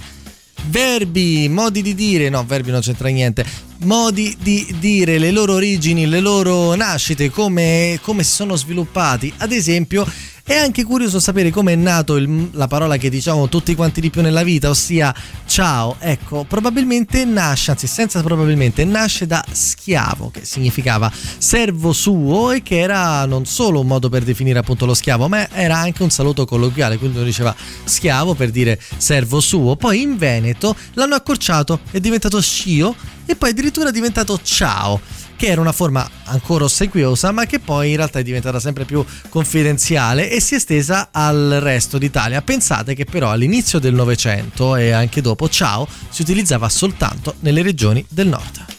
Verbi, 0.68 1.48
modi 1.50 1.82
di 1.82 1.94
dire, 1.94 2.30
no, 2.30 2.44
verbi 2.46 2.72
non 2.72 2.82
c'entra 2.82 3.08
niente. 3.10 3.46
Modi 3.80 4.36
di 4.42 4.76
dire 4.80 5.18
le 5.18 5.32
loro 5.32 5.54
origini, 5.54 6.06
le 6.06 6.20
loro 6.20 6.76
nascite, 6.76 7.30
come, 7.30 8.00
come 8.02 8.24
si 8.24 8.32
sono 8.32 8.56
sviluppati. 8.56 9.32
Ad 9.38 9.52
esempio, 9.52 10.06
è 10.48 10.54
anche 10.54 10.84
curioso 10.84 11.20
sapere 11.20 11.50
come 11.50 11.74
è 11.74 11.76
nato 11.76 12.18
il- 12.18 12.50
la 12.52 12.68
parola 12.68 12.98
che 12.98 13.10
diciamo 13.10 13.50
tutti 13.50 13.74
quanti 13.74 14.00
di 14.00 14.12
più 14.12 14.22
nella 14.22 14.44
vita, 14.44 14.70
ossia 14.70 15.14
ciao. 15.48 15.96
Ecco, 15.98 16.46
probabilmente 16.48 17.26
nasce, 17.26 17.72
anzi 17.72 17.88
senza 17.88 18.22
probabilmente, 18.22 18.86
nasce 18.86 19.26
da 19.26 19.44
schiavo, 19.52 20.30
che 20.30 20.46
significava 20.46 21.12
servo 21.40 21.94
suo 21.94 22.52
e 22.52 22.62
che 22.62 22.78
era 22.78 23.26
non 23.26 23.46
solo 23.48 23.80
un 23.80 23.88
modo 23.88 24.08
per 24.08 24.24
definire 24.24 24.60
appunto 24.60 24.86
lo 24.86 24.94
schiavo, 24.94 25.28
ma 25.28 25.50
era 25.50 25.78
anche 25.78 26.04
un 26.04 26.12
saluto 26.12 26.46
colloquiale, 26.46 27.00
quindi 27.00 27.18
uno 27.18 27.26
diceva 27.26 27.56
schiavo 27.84 28.36
per 28.36 28.52
dire 28.52 28.80
servo 28.98 29.40
suo. 29.40 29.76
Poi 29.76 30.00
in 30.02 30.16
Veneto 30.16 30.76
l'hanno 30.94 31.16
accorciato, 31.16 31.80
è 31.90 32.00
diventato 32.00 32.40
scio 32.40 32.96
e 33.26 33.36
poi 33.36 33.50
addirittura 33.50 33.90
è 33.90 33.92
diventato 33.92 34.40
ciao 34.44 35.02
che 35.36 35.48
era 35.48 35.62
una 35.62 35.72
forma 35.72 36.08
ancora 36.26 36.66
ossequiosa, 36.66 37.32
ma 37.32 37.46
che 37.46 37.60
poi 37.60 37.92
in 37.92 37.98
realtà 37.98 38.20
è 38.20 38.24
diventata 38.24 38.60
sempre 38.60 38.86
più 38.86 39.04
confidenziale 39.30 40.30
e 40.30 40.40
si 40.40 40.54
è 40.54 40.58
estesa 40.58 41.10
al 41.12 41.58
resto 41.62 41.98
d'Italia. 41.98 42.42
Pensate 42.42 42.96
che 42.96 43.06
però 43.06 43.32
all'inizio 43.32 43.80
del 43.80 43.94
Novecento 43.94 44.76
e 44.76 44.92
anche 44.92 45.22
dopo 45.22 45.50
ciao 45.50 45.88
si 46.10 46.22
utilizzava 46.22 46.70
soltanto 46.70 47.36
nelle 47.40 47.62
regioni 47.62 48.06
del 48.10 48.28
nord. 48.28 48.75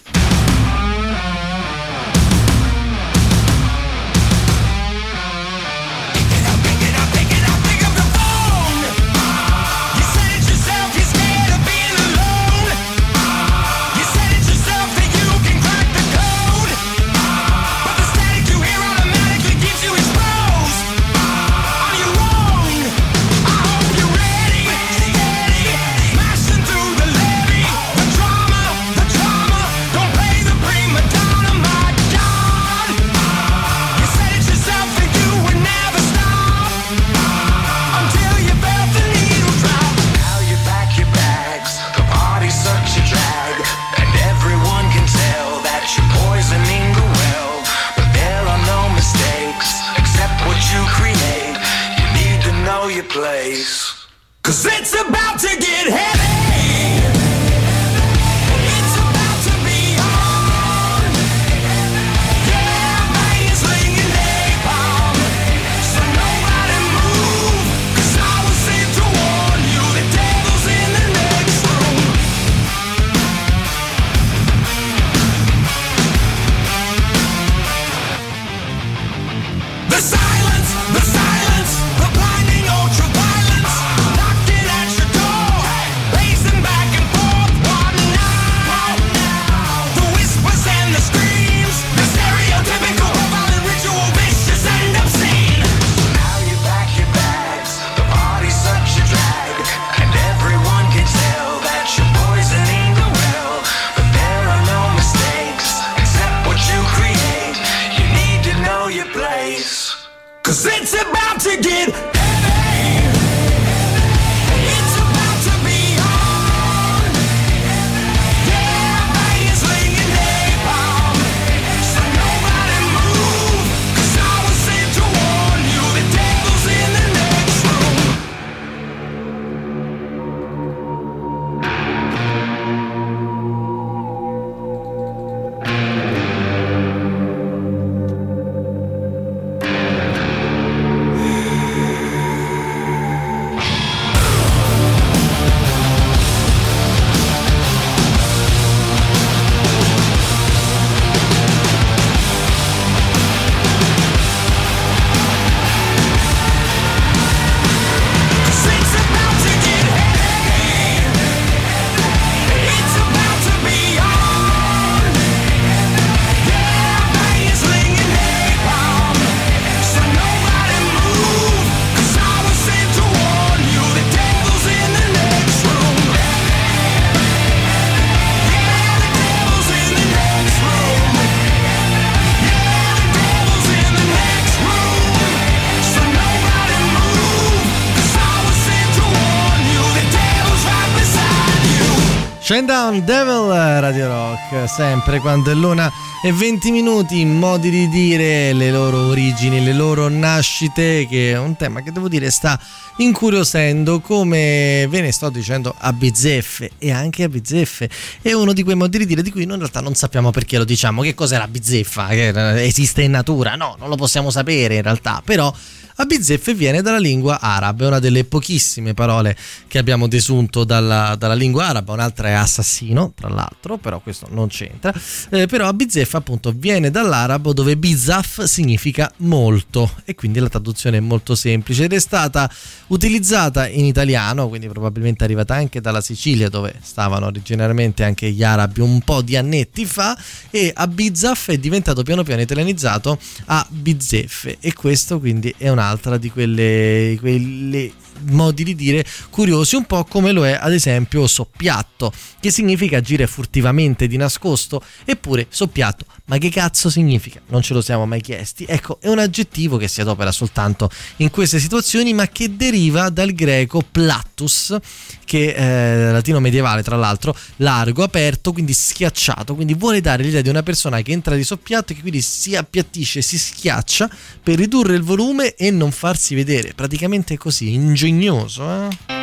Down 192.48 193.04
Devil 193.04 193.48
Radio 193.80 194.06
Rock, 194.06 194.68
sempre 194.68 195.18
quando 195.18 195.50
è 195.50 195.54
l'una 195.54 195.92
e 196.22 196.32
20 196.32 196.70
minuti, 196.70 197.24
modi 197.24 197.70
di 197.70 197.88
dire 197.88 198.52
le 198.52 198.70
loro 198.70 199.08
origini, 199.08 199.64
le 199.64 199.72
loro 199.72 200.08
nascite, 200.08 201.08
che 201.10 201.32
è 201.32 201.38
un 201.38 201.56
tema 201.56 201.82
che 201.82 201.90
devo 201.90 202.08
dire 202.08 202.30
sta 202.30 202.56
incuriosendo 202.98 203.98
come 203.98 204.86
ve 204.88 205.00
ne 205.00 205.10
sto 205.10 205.28
dicendo 205.28 205.74
a 205.76 205.92
bizzeffe 205.92 206.70
e 206.78 206.92
anche 206.92 207.24
a 207.24 207.28
bizzeffe. 207.28 207.90
È 208.22 208.32
uno 208.32 208.52
di 208.52 208.62
quei 208.62 208.76
modi 208.76 208.98
di 208.98 209.06
dire 209.06 209.22
di 209.22 209.32
cui 209.32 209.44
noi 209.44 209.54
in 209.54 209.60
realtà 209.62 209.80
non 209.80 209.94
sappiamo 209.94 210.30
perché 210.30 210.56
lo 210.56 210.64
diciamo, 210.64 211.02
che 211.02 211.14
cos'è 211.14 211.38
la 211.38 211.48
bizzeffa, 211.48 212.06
che 212.10 212.62
esiste 212.62 213.02
in 213.02 213.10
natura, 213.10 213.56
no, 213.56 213.74
non 213.76 213.88
lo 213.88 213.96
possiamo 213.96 214.30
sapere 214.30 214.76
in 214.76 214.82
realtà, 214.82 215.20
però 215.24 215.52
a 215.96 216.04
bizzeffe 216.04 216.54
viene 216.54 216.82
dalla 216.82 216.98
lingua 216.98 217.40
araba, 217.40 217.84
è 217.84 217.86
una 217.88 217.98
delle 217.98 218.24
pochissime 218.24 218.94
parole 218.94 219.36
che 219.66 219.78
abbiamo 219.78 220.08
desunto 220.08 220.64
dalla, 220.64 221.14
dalla 221.16 221.34
lingua 221.34 221.66
araba, 221.66 221.92
un'altra 221.92 222.28
è 222.28 222.32
assassino, 222.32 223.12
tra 223.14 223.28
l'altro, 223.28 223.78
però 223.78 224.00
questo 224.00 224.26
non 224.30 224.48
c'entra. 224.48 224.92
Eh, 225.30 225.46
però 225.46 225.68
a 225.68 225.74
appunto 226.12 226.52
viene 226.54 226.90
dall'arabo 226.90 227.52
dove 227.52 227.76
bizaf 227.76 228.42
significa 228.44 229.10
molto. 229.18 229.90
E 230.04 230.14
quindi 230.14 230.38
la 230.38 230.48
traduzione 230.48 230.98
è 230.98 231.00
molto 231.00 231.34
semplice 231.34 231.84
ed 231.84 231.92
è 231.92 231.98
stata 231.98 232.50
utilizzata 232.88 233.68
in 233.68 233.84
italiano, 233.84 234.48
quindi 234.48 234.68
probabilmente 234.68 235.20
è 235.20 235.24
arrivata 235.24 235.54
anche 235.54 235.80
dalla 235.80 236.00
Sicilia 236.00 236.48
dove 236.48 236.74
stavano 236.82 237.26
originariamente 237.26 238.04
anche 238.04 238.30
gli 238.30 238.42
arabi 238.42 238.80
un 238.80 239.00
po' 239.00 239.22
di 239.22 239.36
annetti 239.36 239.86
fa. 239.86 240.16
E 240.50 240.72
a 240.74 240.86
bizaf 240.86 241.50
è 241.50 241.58
diventato 241.58 242.02
piano 242.02 242.22
piano 242.22 242.42
italianizzato 242.42 243.18
a 243.46 243.66
bizzeffe. 243.68 244.58
E 244.60 244.72
questo 244.74 245.18
quindi 245.18 245.54
è 245.56 245.68
un'altra 245.86 246.18
di 246.18 246.30
quelle, 246.30 247.16
quelle 247.20 247.92
modi 248.30 248.64
di 248.64 248.74
dire 248.74 249.04
curiosi, 249.30 249.76
un 249.76 249.84
po' 249.84 250.04
come 250.04 250.32
lo 250.32 250.44
è 250.46 250.58
ad 250.60 250.72
esempio 250.72 251.26
soppiatto, 251.26 252.12
che 252.40 252.50
significa 252.50 252.98
agire 252.98 253.26
furtivamente 253.26 254.06
di 254.06 254.16
nascosto, 254.16 254.82
eppure 255.04 255.46
soppiatto, 255.48 256.04
ma 256.26 256.38
che 256.38 256.50
cazzo 256.50 256.90
significa? 256.90 257.40
Non 257.48 257.62
ce 257.62 257.74
lo 257.74 257.80
siamo 257.80 258.04
mai 258.06 258.20
chiesti. 258.20 258.64
Ecco, 258.68 258.98
è 259.00 259.08
un 259.08 259.18
aggettivo 259.18 259.76
che 259.76 259.88
si 259.88 260.00
adopera 260.00 260.32
soltanto 260.32 260.90
in 261.16 261.30
queste 261.30 261.58
situazioni, 261.58 262.12
ma 262.14 262.26
che 262.28 262.56
deriva 262.56 263.10
dal 263.10 263.32
greco 263.32 263.82
plattus, 263.88 264.76
che 265.24 265.54
è 265.54 266.10
latino 266.10 266.40
medievale 266.40 266.82
tra 266.82 266.96
l'altro, 266.96 267.36
largo, 267.56 268.02
aperto, 268.02 268.52
quindi 268.52 268.72
schiacciato, 268.72 269.54
quindi 269.54 269.74
vuole 269.74 270.00
dare 270.00 270.22
l'idea 270.22 270.40
di 270.40 270.48
una 270.48 270.62
persona 270.62 271.00
che 271.02 271.12
entra 271.12 271.36
di 271.36 271.44
soppiatto 271.44 271.92
e 271.92 271.94
che 271.94 272.00
quindi 272.00 272.20
si 272.20 272.56
appiattisce, 272.56 273.22
si 273.22 273.38
schiaccia 273.38 274.10
per 274.42 274.56
ridurre 274.56 274.94
il 274.96 275.02
volume 275.02 275.54
e 275.54 275.70
non 275.70 275.92
farsi 275.92 276.34
vedere. 276.34 276.72
Praticamente 276.74 277.34
è 277.34 277.36
così, 277.36 277.72
ingegnoso, 277.72 278.64
eh? 278.64 279.15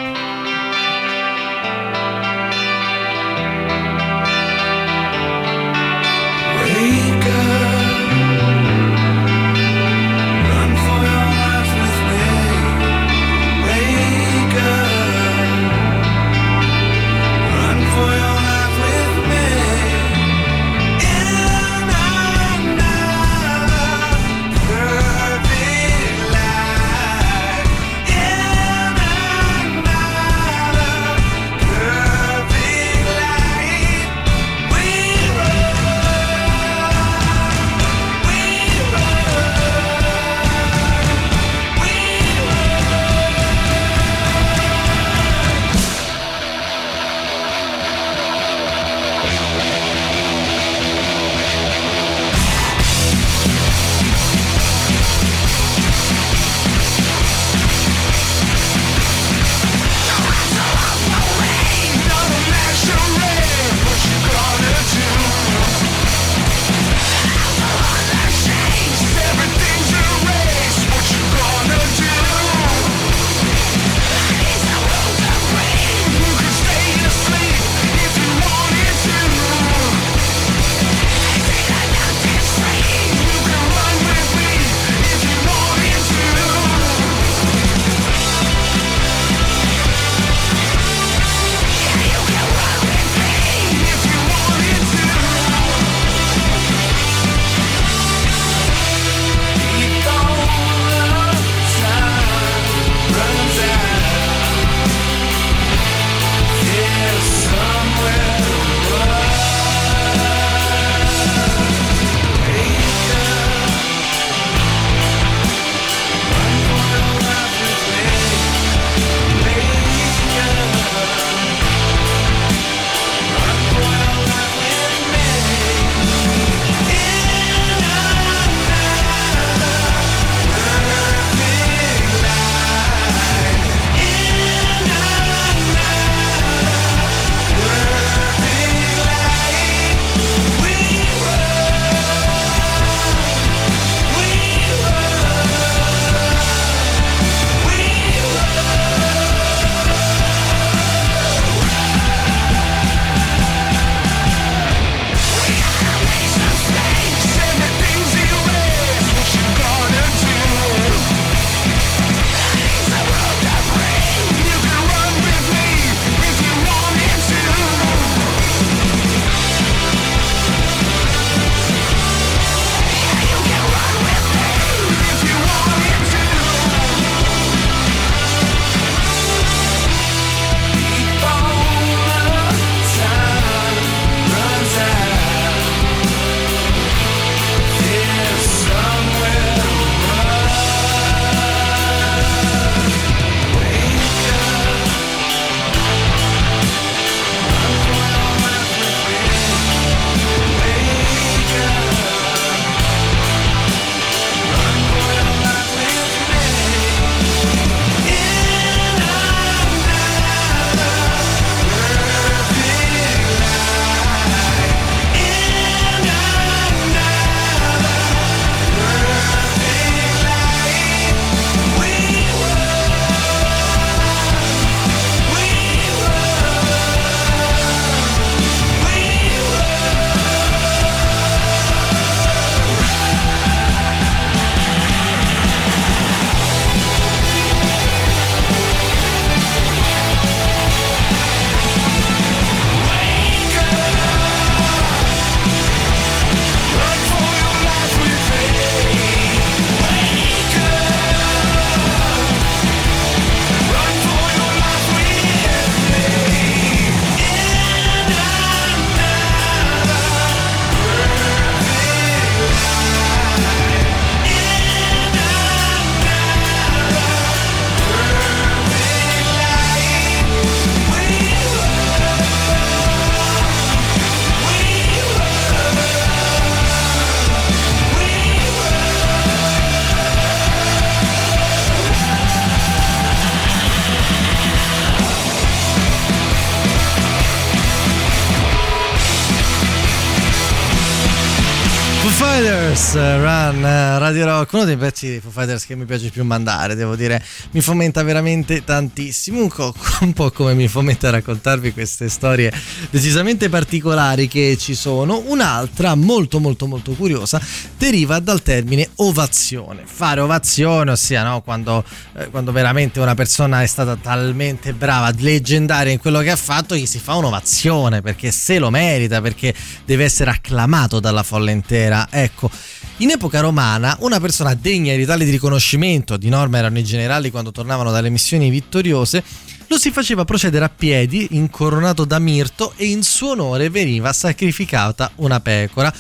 Pezzi 295.04 295.10
dei 295.10 295.20
Foo 295.20 295.32
Fighters 295.32 295.66
che 295.66 295.76
mi 295.76 295.86
piace 295.86 296.10
più 296.10 296.24
mandare, 296.24 296.76
devo 296.76 296.96
dire, 296.96 297.24
mi 297.52 297.62
fomenta 297.62 298.02
veramente 298.04 298.64
tantissimo, 298.64 299.42
un, 299.42 299.50
co- 299.50 299.74
un 300.02 300.14
po' 300.14 300.32
come 300.32 300.54
mi 300.54 300.68
fomenta 300.68 301.10
raccontarvi 301.10 301.74
queste 301.74 302.10
storie 302.10 302.52
decisamente 302.90 303.50
particolari 303.50 304.28
che 304.28 304.56
ci 304.58 304.76
sono. 304.76 305.22
Un'altra 305.26 305.96
molto 305.96 306.40
molto 306.40 306.68
molto 306.68 306.94
curiosa 306.94 307.42
deriva 307.78 308.20
dal 308.20 308.42
termine 308.42 308.90
ovazione, 308.96 309.84
fare 309.86 310.22
ovazione, 310.22 310.92
ossia 310.92 311.24
no, 311.24 311.42
quando, 311.42 311.84
eh, 312.18 312.30
quando 312.30 312.52
veramente 312.52 313.00
una 313.00 313.16
persona 313.16 313.62
è 313.62 313.68
stata 313.68 313.96
talmente 313.96 314.74
brava, 314.74 315.12
leggendaria 315.18 315.92
in 315.92 316.00
quello 316.00 316.20
che 316.20 316.32
ha 316.32 316.36
fatto, 316.36 316.76
gli 316.76 316.86
si 316.86 317.00
fa 317.00 317.16
un'ovazione 317.16 318.02
perché 318.02 318.32
se 318.32 318.60
lo 318.60 318.70
merita, 318.70 319.22
perché 319.22 319.54
deve 319.86 320.06
essere 320.06 320.32
acclamato 320.32 321.00
dalla 321.00 321.24
folla 321.24 321.52
intera. 321.52 322.08
Ecco, 322.10 322.50
in 322.98 323.10
epoca 323.10 323.40
romana 323.40 323.98
una 324.02 324.20
persona 324.20 324.54
degna 324.54 324.93
di 324.98 325.06
tale 325.06 325.26
riconoscimento, 325.26 326.18
di 326.18 326.30
norma 326.30 326.58
erano 326.58 326.80
i 326.80 326.84
generali 326.84 327.32
quando 327.32 327.52
tornavano 327.52 327.92
dalle 327.92 328.10
missioni 328.10 328.50
vittoriose, 328.50 329.24
lo 329.68 329.78
si 329.78 329.92
faceva 329.92 330.26
procedere 330.26 330.66
a 330.66 330.70
piedi, 330.70 331.30
incoronato 331.32 332.06
da 332.06 332.20
mirto 332.20 332.74
e 332.76 332.86
in 332.86 333.04
suo 333.04 333.32
onore 333.32 333.70
veniva 333.70 334.14
sacrificata 334.14 335.12
una 335.16 335.40
pecora. 335.40 335.94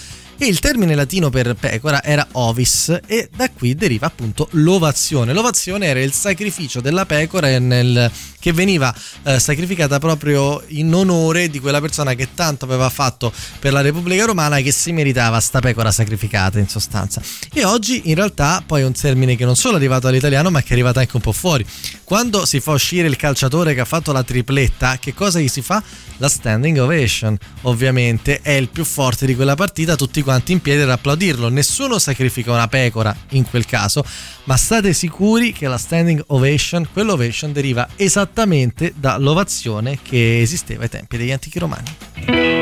E 0.44 0.48
il 0.48 0.60
termine 0.60 0.94
latino 0.94 1.30
per 1.30 1.56
pecora 1.57 2.03
era 2.03 2.28
ovis 2.34 2.99
e 3.07 3.30
da 3.34 3.49
qui 3.49 3.76
deriva 3.76 4.07
appunto 4.07 4.49
l'ovazione. 4.52 5.32
L'ovazione 5.32 5.86
era 5.86 6.02
il 6.02 6.11
sacrificio 6.11 6.82
della 6.82 7.06
pecora 7.06 7.57
nel- 7.60 8.11
che 8.44 8.52
veniva 8.52 8.94
eh, 9.24 9.40
sacrificata 9.40 9.99
proprio 9.99 10.61
in 10.68 10.94
onore 10.94 11.49
di 11.49 11.61
quella 11.61 11.80
persona 11.80 12.14
che 12.14 12.34
tanto 12.34 12.65
aveva 12.65 12.90
fatto 12.90 13.32
per 13.57 13.72
la 13.72 13.80
Repubblica 13.80 14.26
Romana 14.26 14.57
e 14.57 14.64
che 14.64 14.74
si 14.74 14.91
meritava 14.91 15.40
sta 15.40 15.61
pecora 15.61 15.94
sacrificata 15.94 16.60
in 16.60 16.68
sostanza. 16.68 17.22
E 17.53 17.64
oggi 17.64 18.10
in 18.10 18.15
realtà 18.15 18.61
poi 18.65 18.82
è 18.82 18.86
un 18.86 18.91
termine 18.91 19.38
che 19.38 19.45
non 19.45 19.56
solo 19.56 19.76
è 19.76 19.78
arrivato 19.78 20.07
all'italiano 20.07 20.49
ma 20.49 20.61
che 20.61 20.72
è 20.72 20.74
arrivato 20.74 20.99
anche 20.99 21.15
un 21.15 21.22
po' 21.22 21.32
fuori. 21.32 21.65
Quando 22.14 22.45
si 22.45 22.60
fa 22.60 22.73
uscire 22.73 23.07
il 23.07 23.15
calciatore 23.15 23.73
che 23.73 23.80
ha 23.80 23.85
fatto 23.85 24.11
la 24.11 24.22
tripletta, 24.22 24.99
che 24.99 25.15
cosa 25.15 25.40
gli 25.40 25.48
si 25.48 25.64
fa? 25.64 25.81
La 26.18 26.30
standing 26.30 26.77
ovation, 26.77 27.35
ovviamente 27.61 28.40
è 28.44 28.52
il 28.52 28.69
più 28.69 28.85
forte 28.85 29.26
di 29.26 29.34
quella 29.34 29.56
partita, 29.56 29.95
tutti 29.95 30.22
quanti 30.22 30.52
in 30.52 30.61
piedi 30.61 30.84
ad 30.84 30.91
applaudirlo. 30.91 31.49
Nessuno 31.49 31.98
sacrifica 31.98 32.52
una 32.52 32.68
pecora 32.68 33.18
in 33.30 33.49
quel 33.49 33.65
caso, 33.65 34.06
ma 34.44 34.56
state 34.57 34.94
sicuri 34.94 35.53
che 35.53 35.68
la 35.68 35.80
standing 35.80 36.23
ovation, 36.27 36.88
quell'ovation 36.94 37.52
deriva 37.52 37.90
esattamente 37.95 38.94
dall'ovazione 38.95 39.98
che 39.99 40.40
esisteva 40.40 40.84
ai 40.84 40.90
tempi 40.90 41.18
degli 41.18 41.31
antichi 41.31 41.57
romani. 41.57 42.53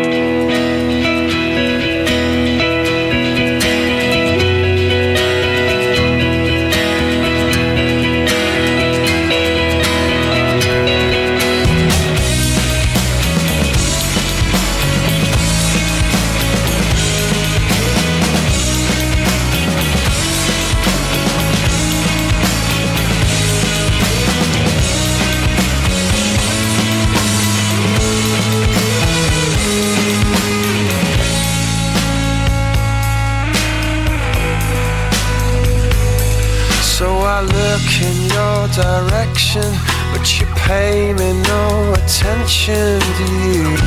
Direction, 39.42 39.74
but 40.12 40.40
you 40.40 40.46
pay 40.56 41.14
me 41.14 41.34
no 41.44 41.94
attention, 41.94 43.00
do 43.18 43.26
you? 43.54 43.78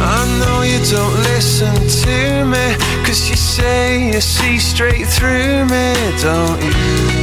I 0.00 0.26
know 0.40 0.62
you 0.62 0.78
don't 0.90 1.14
listen 1.32 1.74
to 1.74 2.44
me, 2.44 2.76
cause 3.04 3.28
you 3.28 3.36
say 3.36 4.12
you 4.12 4.20
see 4.20 4.58
straight 4.58 5.06
through 5.06 5.64
me, 5.66 5.94
don't 6.20 6.62
you? 6.62 7.17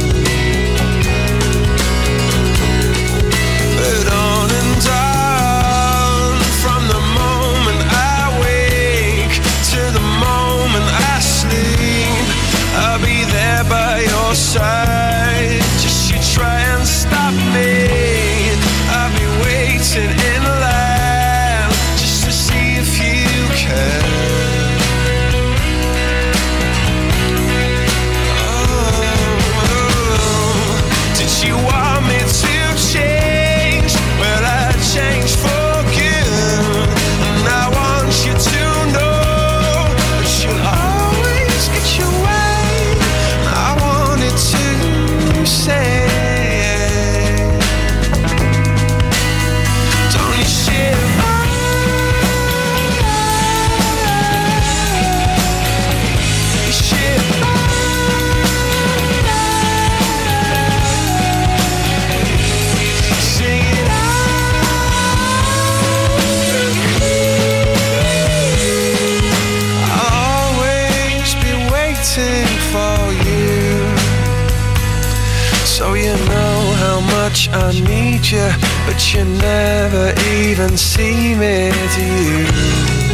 I 77.58 77.72
need 77.72 78.26
you, 78.30 78.48
but 78.86 79.14
you 79.14 79.24
never 79.24 80.12
even 80.30 80.76
see 80.76 81.34
me, 81.34 81.72
do 81.94 82.04
you? 82.04 83.05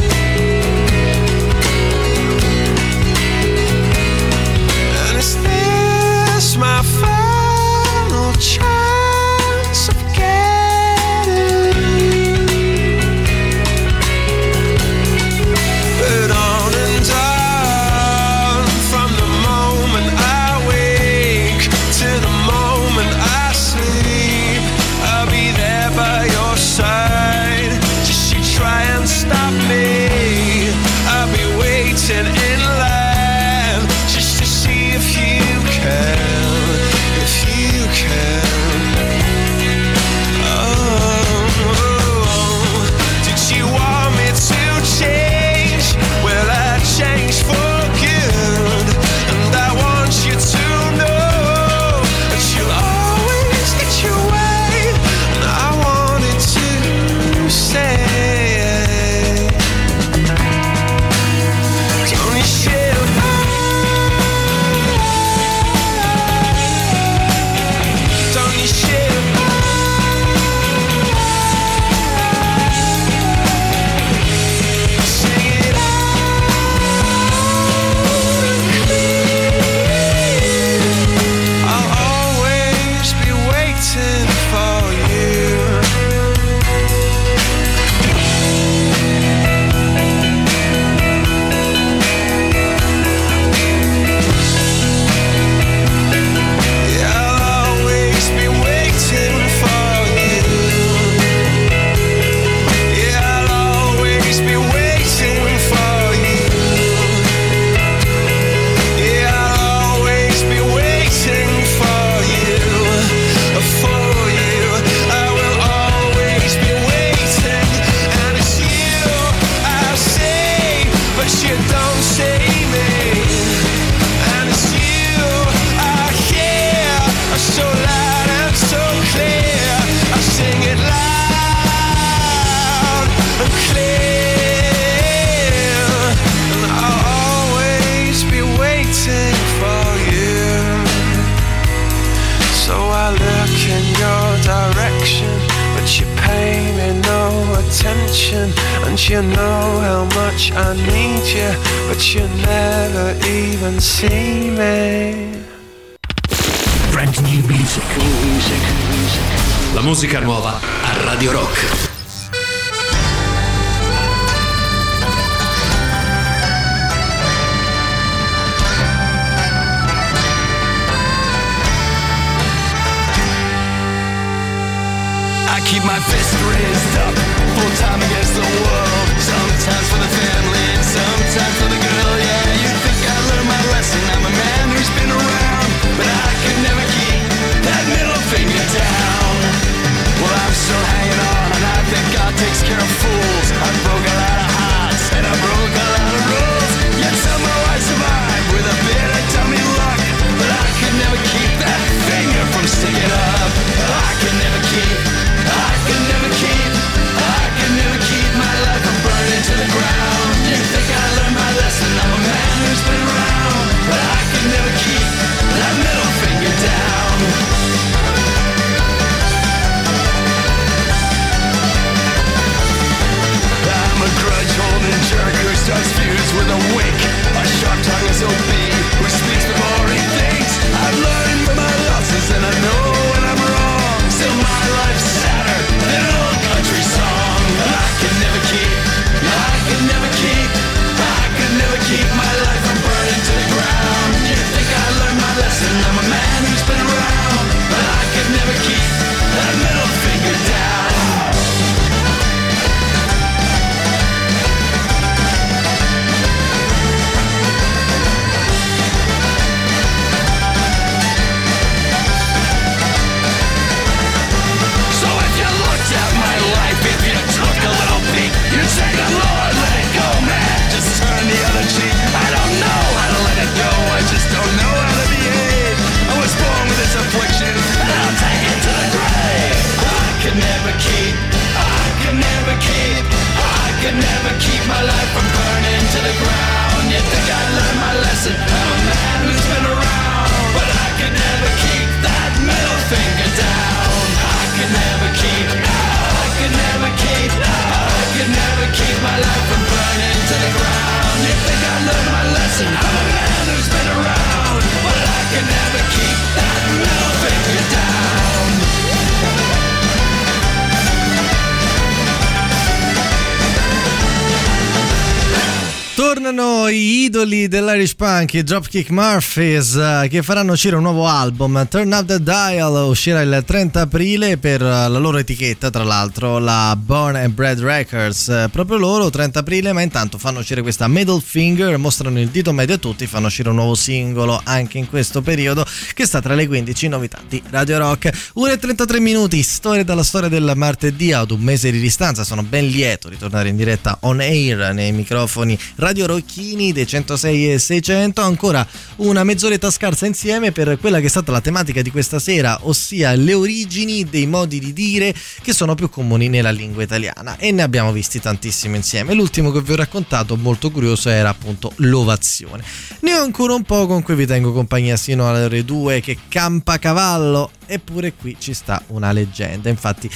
dell'Irish 317.82 317.94
Punk, 317.94 318.34
i 318.34 318.42
Dropkick 318.42 318.90
Murphys, 318.90 319.74
eh, 319.74 320.08
che 320.08 320.22
faranno 320.22 320.52
uscire 320.52 320.76
un 320.76 320.82
nuovo 320.82 321.06
album. 321.06 321.66
Turn 321.68 321.92
Up 321.92 322.06
the 322.06 322.22
Dial 322.22 322.86
uscirà 322.88 323.20
il 323.22 323.42
30 323.44 323.80
aprile 323.80 324.36
per 324.38 324.62
eh, 324.62 324.64
la 324.64 324.98
loro 324.98 325.18
etichetta, 325.18 325.70
tra 325.70 325.82
l'altro, 325.82 326.38
la 326.38 326.76
Born 326.76 327.16
and 327.16 327.32
Bred 327.32 327.60
Records. 327.60 328.28
Eh, 328.28 328.48
Proprio 328.52 328.78
loro, 328.78 329.10
30 329.10 329.40
aprile, 329.40 329.72
ma 329.72 329.82
intanto 329.82 330.18
fanno 330.18 330.40
uscire 330.40 330.62
questa 330.62 330.86
Middle 330.86 331.20
Finger, 331.24 331.76
mostrano 331.76 332.20
il 332.20 332.28
dito 332.28 332.52
medio 332.52 332.76
a 332.76 332.78
tutti, 332.78 333.06
fanno 333.06 333.26
uscire 333.26 333.48
un 333.48 333.56
nuovo 333.56 333.74
singolo 333.74 334.40
anche 334.44 334.78
in 334.78 334.88
questo 334.88 335.20
periodo, 335.20 335.66
che 335.94 336.06
sta 336.06 336.20
tra 336.20 336.34
le 336.34 336.46
15 336.46 336.88
novità 336.88 337.18
di 337.28 337.42
Radio 337.50 337.78
Rock. 337.78 338.30
1 338.34 338.52
e 338.52 338.58
33 338.58 339.00
minuti, 339.00 339.42
storia 339.42 339.82
dalla 339.82 340.04
storia 340.04 340.28
del 340.28 340.52
martedì 340.54 341.12
ad 341.12 341.30
un 341.30 341.40
mese 341.40 341.70
di 341.72 341.80
distanza. 341.80 342.22
Sono 342.22 342.42
ben 342.42 342.66
lieto 342.66 343.08
di 343.08 343.16
tornare 343.16 343.48
in 343.48 343.56
diretta 343.56 343.98
on 344.02 344.20
air 344.20 344.72
nei 344.72 344.92
microfoni 344.92 345.58
Radio 345.76 346.06
Rocchini 346.06 346.72
dei 346.72 346.86
106 346.86 347.52
e 347.52 347.58
600. 347.72 348.20
Ancora 348.20 348.66
una 348.96 349.24
mezz'oretta 349.24 349.70
scarsa 349.70 350.06
insieme 350.06 350.52
per 350.52 350.78
quella 350.78 351.00
che 351.00 351.06
è 351.06 351.08
stata 351.08 351.32
la 351.32 351.40
tematica 351.40 351.80
di 351.80 351.90
questa 351.90 352.18
sera, 352.18 352.58
ossia 352.62 353.14
le 353.14 353.34
origini 353.34 354.04
dei 354.04 354.26
modi 354.26 354.58
di 354.58 354.72
dire 354.72 355.14
che 355.42 355.52
sono 355.52 355.74
più 355.74 355.88
comuni 355.88 356.28
nella 356.28 356.50
lingua 356.50 356.82
italiana. 356.82 357.36
E 357.38 357.50
ne 357.52 357.62
abbiamo 357.62 357.92
visti 357.92 358.20
tantissimi 358.20 358.76
insieme. 358.76 359.14
L'ultimo 359.14 359.50
che 359.50 359.62
vi 359.62 359.72
ho 359.72 359.76
raccontato, 359.76 360.36
molto 360.36 360.70
curioso, 360.70 361.08
era 361.08 361.30
appunto 361.30 361.72
l'ovazione. 361.76 362.62
Ne 363.00 363.14
ho 363.14 363.22
ancora 363.22 363.54
un 363.54 363.62
po' 363.62 363.86
con 363.86 364.02
cui 364.02 364.14
vi 364.14 364.26
tengo 364.26 364.52
compagnia 364.52 364.96
sino 364.96 365.28
alle 365.28 365.44
ore 365.44 365.64
2 365.64 366.00
che 366.00 366.18
campa 366.28 366.78
cavallo. 366.78 367.50
Eppure 367.66 368.12
qui 368.12 368.36
ci 368.38 368.52
sta 368.52 368.82
una 368.88 369.12
leggenda. 369.12 369.68
Infatti. 369.68 370.10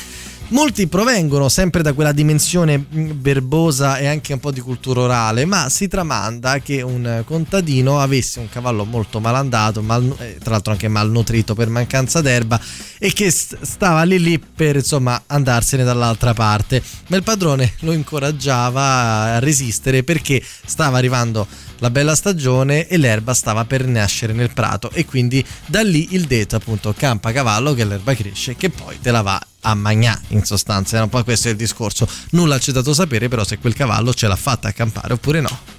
Molti 0.51 0.87
provengono 0.87 1.49
sempre 1.49 1.83
da 1.83 1.93
quella 1.93 2.13
dimensione 2.13 2.79
mh, 2.79 3.21
verbosa 3.21 3.99
e 3.99 4.07
anche 4.07 4.33
un 4.33 4.39
po' 4.39 4.53
di 4.53 4.61
cultura 4.61 5.01
orale, 5.01 5.45
ma 5.45 5.69
si 5.69 5.89
tramanda 5.89 6.61
che 6.61 6.83
un 6.83 7.23
contadino 7.27 7.99
avesse 7.99 8.39
un 8.39 8.49
cavallo 8.49 8.85
molto 8.85 9.19
malandato, 9.19 9.83
mal- 9.83 10.15
eh, 10.21 10.39
tra 10.39 10.53
l'altro 10.53 10.71
anche 10.71 10.87
malnutrito 10.87 11.55
per 11.55 11.69
mancanza 11.69 12.21
d'erba, 12.21 12.61
e 12.97 13.13
che 13.13 13.29
st- 13.29 13.61
stava 13.61 14.05
lì 14.05 14.21
lì 14.21 14.39
per 14.39 14.77
insomma 14.77 15.25
andarsene 15.27 15.83
dall'altra 15.83 16.33
parte. 16.33 16.81
Ma 17.09 17.17
il 17.17 17.25
padrone 17.25 17.75
lo 17.81 17.91
incoraggiava 17.91 19.35
a 19.35 19.39
resistere 19.41 20.05
perché 20.05 20.41
stava 20.65 20.97
arrivando 20.97 21.45
la 21.79 21.91
bella 21.91 22.15
stagione 22.15 22.87
e 22.87 22.97
l'erba 22.97 23.35
stava 23.35 23.65
per 23.65 23.87
nascere 23.87 24.33
nel 24.33 24.53
prato 24.53 24.91
e 24.91 25.05
quindi 25.05 25.45
da 25.67 25.83
lì 25.83 26.15
il 26.15 26.25
detto 26.27 26.57
appunto 26.57 26.95
campa 26.97 27.33
cavallo 27.33 27.75
che 27.75 27.85
l'erba 27.85 28.15
cresce 28.15 28.57
che 28.57 28.71
poi 28.71 29.01
te 29.01 29.11
la 29.11 29.23
va 29.23 29.41
a 29.61 29.75
magnà 29.75 30.19
in 30.29 30.45
sostanza. 30.45 30.97
Era 30.97 31.05
un 31.05 31.11
po' 31.11 31.23
questo 31.25 31.49
il 31.49 31.57
discorso. 31.57 32.09
Nulla 32.31 32.59
c'è 32.59 32.73
dato 32.73 32.95
sapere 32.95 33.29
però 33.29 33.45
se 33.45 33.59
quel 33.59 33.75
cavallo 33.75 34.15
ce 34.15 34.27
l'ha 34.27 34.37
fatta 34.37 34.69
accampare 34.69 35.13
oppure 35.13 35.41
no 35.41 35.75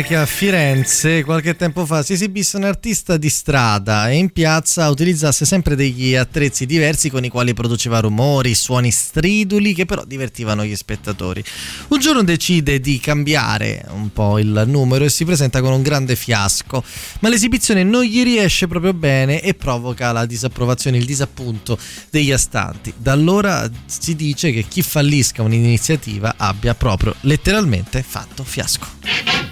Che 0.00 0.16
a 0.16 0.26
Firenze 0.26 1.22
qualche 1.22 1.54
tempo 1.54 1.86
fa 1.86 2.02
si 2.02 2.14
esibisse 2.14 2.56
un 2.56 2.64
artista 2.64 3.16
di 3.16 3.28
strada 3.28 4.08
e 4.08 4.16
in 4.16 4.30
piazza 4.30 4.88
utilizzasse 4.88 5.44
sempre 5.44 5.76
degli 5.76 6.16
attrezzi 6.16 6.66
diversi 6.66 7.10
con 7.10 7.22
i 7.22 7.28
quali 7.28 7.54
produceva 7.54 8.00
rumori, 8.00 8.54
suoni 8.56 8.90
striduli 8.90 9.72
che 9.72 9.84
però 9.84 10.04
divertivano 10.04 10.64
gli 10.64 10.74
spettatori. 10.74 11.44
Un 11.88 12.00
giorno 12.00 12.24
decide 12.24 12.80
di 12.80 12.98
cambiare 12.98 13.84
un 13.90 14.12
po' 14.12 14.38
il 14.38 14.64
numero 14.66 15.04
e 15.04 15.10
si 15.10 15.24
presenta 15.24 15.60
con 15.60 15.72
un 15.72 15.82
grande 15.82 16.16
fiasco, 16.16 16.82
ma 17.20 17.28
l'esibizione 17.28 17.84
non 17.84 18.02
gli 18.02 18.24
riesce 18.24 18.66
proprio 18.66 18.94
bene 18.94 19.40
e 19.42 19.54
provoca 19.54 20.10
la 20.10 20.26
disapprovazione, 20.26 20.96
il 20.96 21.04
disappunto 21.04 21.78
degli 22.10 22.32
astanti. 22.32 22.92
Da 22.96 23.12
allora 23.12 23.70
si 23.86 24.16
dice 24.16 24.50
che 24.50 24.64
chi 24.66 24.82
fallisca 24.82 25.42
un'iniziativa 25.42 26.34
abbia 26.36 26.74
proprio 26.74 27.14
letteralmente 27.20 28.02
fatto 28.02 28.42
fiasco. 28.42 29.49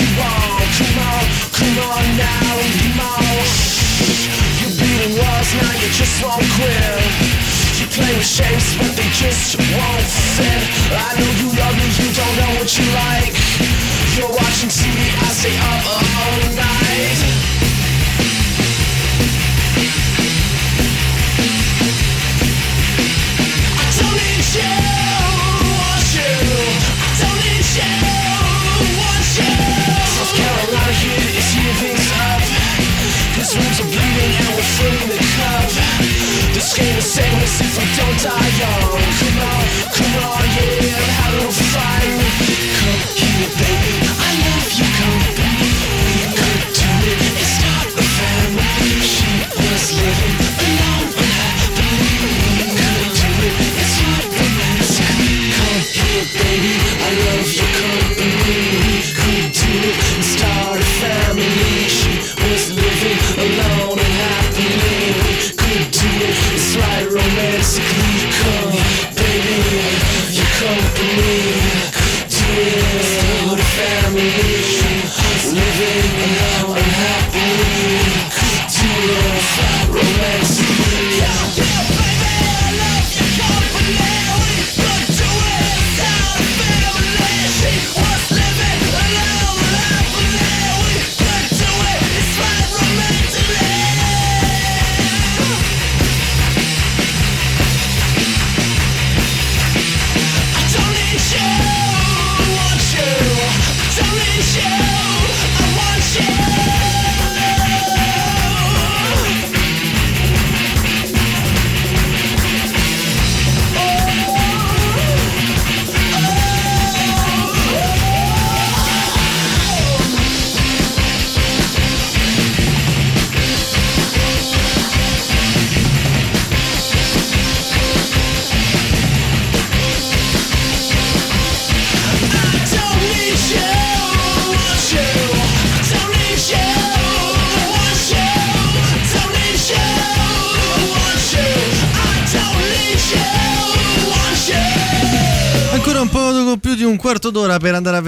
You 0.00 0.08
want. 0.16 0.70
Come 0.78 0.98
on, 1.04 1.24
come 1.52 1.76
on 1.84 2.04
now, 2.16 2.54
come 2.80 3.00
on. 3.02 3.44
You're 4.60 4.76
beating 4.78 5.18
walls, 5.20 5.50
now 5.58 5.72
you 5.82 5.88
just 5.92 6.22
won't 6.22 6.40
quit. 6.56 7.02
You 7.76 7.86
play 7.92 8.12
with 8.16 8.24
shapes, 8.24 8.76
but 8.78 8.92
they 8.96 9.10
just 9.12 9.58
won't 9.58 10.08
fit. 10.36 10.62
I 10.96 11.12
know 11.18 11.30
you 11.40 11.48
love 11.58 11.74
me, 11.76 11.86
you 12.00 12.08
don't 12.14 12.34
know 12.40 12.52
what 12.56 12.70
you 12.78 12.86
like. 13.04 13.34
You're 14.16 14.32
watching 14.32 14.70
TV, 14.70 14.96
I 14.96 15.28
stay 15.28 15.56
up 15.58 15.82
all 15.84 16.56
night. 16.56 16.71
Is 36.74 37.18
endless 37.18 37.60
if 37.60 37.76
we 37.76 37.84
don't 37.96 38.18
die 38.22 38.50
young. 38.58 38.80
Come 39.20 39.38
on, 39.44 39.64
come 39.92 40.14
on, 40.24 40.44
yeah, 40.56 40.96
have 41.20 41.44
a 41.44 41.52
fun. 41.52 42.06
Come 42.80 43.36
here, 43.36 43.52
baby, 43.60 44.11
so 70.72 71.31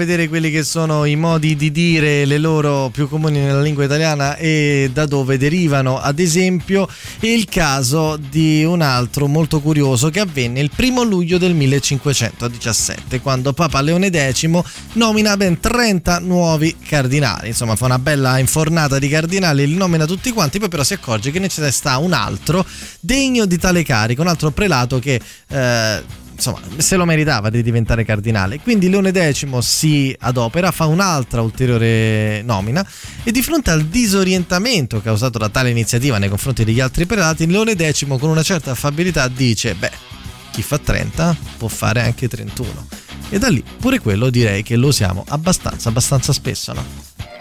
vedere 0.05 0.27
quelli 0.29 0.51
che 0.51 0.63
sono 0.63 1.03
i 1.05 1.15
modi 1.15 1.55
di 1.55 1.71
dire 1.71 2.25
le 2.25 2.37
loro 2.37 2.89
più 2.93 3.09
comuni 3.09 3.39
nella 3.39 3.61
lingua 3.61 3.85
italiana 3.85 4.37
e 4.37 4.91
da 4.93 5.07
dove 5.07 5.37
derivano. 5.39 5.99
Ad 5.99 6.19
esempio, 6.19 6.87
il 7.21 7.45
caso 7.45 8.15
di 8.15 8.63
un 8.63 8.81
altro 8.81 9.25
molto 9.25 9.59
curioso 9.61 10.11
che 10.11 10.19
avvenne 10.19 10.59
il 10.59 10.69
primo 10.73 11.01
luglio 11.01 11.39
del 11.39 11.55
1517, 11.55 13.19
quando 13.19 13.51
Papa 13.53 13.81
Leone 13.81 14.11
X 14.11 14.47
nomina 14.93 15.35
ben 15.35 15.59
30 15.59 16.19
nuovi 16.19 16.75
cardinali. 16.87 17.47
Insomma, 17.47 17.75
fa 17.75 17.85
una 17.85 17.99
bella 17.99 18.37
infornata 18.37 18.99
di 18.99 19.09
cardinali, 19.09 19.65
li 19.65 19.75
nomina 19.75 20.05
tutti 20.05 20.31
quanti, 20.31 20.59
poi 20.59 20.69
però 20.69 20.83
si 20.83 20.93
accorge 20.93 21.31
che 21.31 21.39
ne 21.39 21.49
sta 21.49 21.97
un 21.97 22.13
altro 22.13 22.63
degno 22.99 23.45
di 23.45 23.57
tale 23.57 23.81
carico, 23.83 24.21
un 24.21 24.27
altro 24.27 24.51
prelato 24.51 24.99
che 24.99 25.19
eh, 25.49 26.23
insomma, 26.35 26.59
se 26.77 26.95
lo 26.95 27.05
meritava 27.05 27.49
di 27.49 27.63
diventare 27.63 28.03
cardinale. 28.03 28.59
Quindi 28.59 28.89
Leone 28.89 29.11
X 29.11 29.57
si 29.59 30.15
adopera, 30.19 30.71
fa 30.71 30.85
un'altra 30.85 31.41
ulteriore 31.41 32.41
nomina 32.43 32.85
e 33.23 33.31
di 33.31 33.41
fronte 33.41 33.71
al 33.71 33.85
disorientamento 33.85 35.01
causato 35.01 35.37
da 35.37 35.49
tale 35.49 35.69
iniziativa 35.69 36.17
nei 36.17 36.29
confronti 36.29 36.63
degli 36.63 36.79
altri 36.79 37.05
prelati, 37.05 37.47
Leone 37.47 37.75
X 37.75 38.05
con 38.19 38.29
una 38.29 38.43
certa 38.43 38.71
affabilità 38.71 39.27
dice, 39.27 39.75
beh, 39.75 39.91
chi 40.51 40.61
fa 40.61 40.77
30 40.77 41.35
può 41.57 41.67
fare 41.67 42.01
anche 42.01 42.27
31. 42.27 42.87
E 43.29 43.39
da 43.39 43.47
lì 43.47 43.63
pure 43.79 43.99
quello 43.99 44.29
direi 44.29 44.61
che 44.61 44.75
lo 44.75 44.87
usiamo 44.87 45.25
abbastanza, 45.27 45.89
abbastanza 45.89 46.31
spesso, 46.31 46.73
no? 46.73 47.34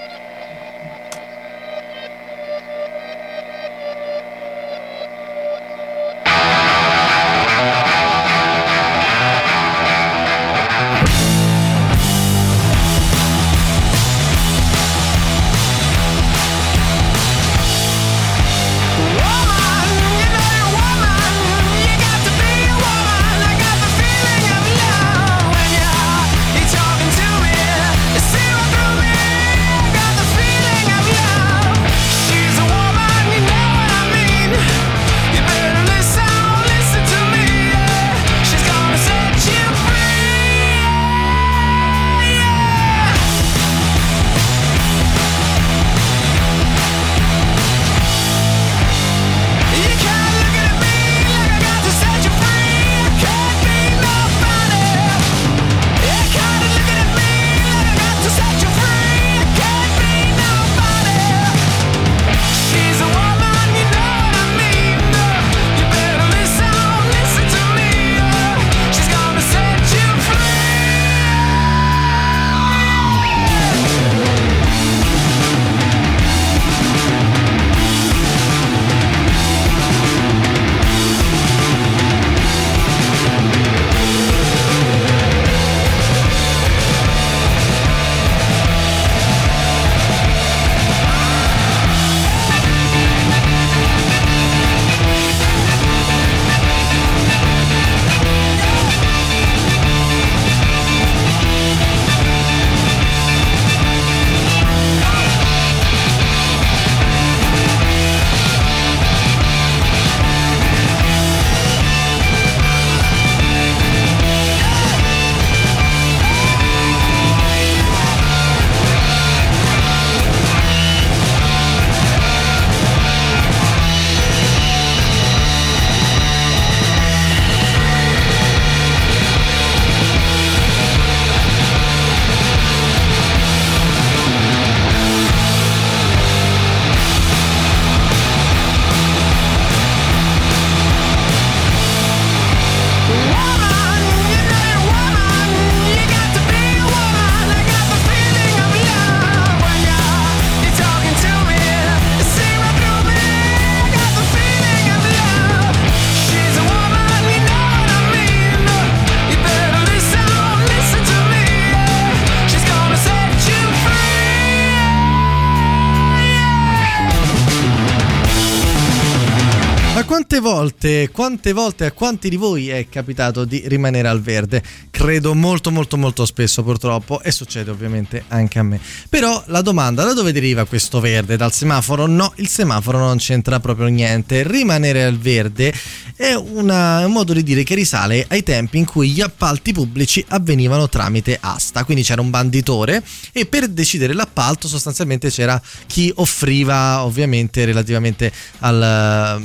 Volte, 170.44 171.08
quante 171.10 171.54
volte 171.54 171.86
a 171.86 171.92
quanti 171.92 172.28
di 172.28 172.36
voi 172.36 172.68
è 172.68 172.86
capitato 172.90 173.46
di 173.46 173.62
rimanere 173.66 174.08
al 174.08 174.20
verde? 174.20 174.62
Credo 174.90 175.34
molto 175.34 175.70
molto 175.70 175.96
molto 175.96 176.26
spesso 176.26 176.62
purtroppo 176.62 177.22
e 177.22 177.30
succede 177.30 177.70
ovviamente 177.70 178.24
anche 178.28 178.58
a 178.58 178.62
me. 178.62 178.78
Però 179.08 179.42
la 179.46 179.62
domanda 179.62 180.04
da 180.04 180.12
dove 180.12 180.32
deriva 180.32 180.66
questo 180.66 181.00
verde? 181.00 181.38
Dal 181.38 181.50
semaforo? 181.52 182.04
No, 182.06 182.32
il 182.36 182.48
semaforo 182.48 182.98
non 182.98 183.16
c'entra 183.16 183.58
proprio 183.58 183.86
niente. 183.86 184.46
Rimanere 184.46 185.04
al 185.04 185.16
verde 185.18 185.72
è 186.14 186.34
una- 186.34 187.06
un 187.06 187.12
modo 187.12 187.32
di 187.32 187.42
dire 187.42 187.62
che 187.62 187.74
risale 187.74 188.26
ai 188.28 188.42
tempi 188.42 188.76
in 188.76 188.84
cui 188.84 189.10
gli 189.10 189.22
appalti 189.22 189.72
pubblici 189.72 190.22
avvenivano 190.28 190.90
tramite 190.90 191.38
asta. 191.40 191.84
Quindi 191.84 192.02
c'era 192.04 192.20
un 192.20 192.28
banditore 192.28 193.02
e 193.32 193.46
per 193.46 193.68
decidere 193.68 194.12
l'appalto 194.12 194.68
sostanzialmente 194.68 195.30
c'era 195.30 195.60
chi 195.86 196.12
offriva 196.16 197.02
ovviamente 197.02 197.64
relativamente 197.64 198.30
al 198.58 199.42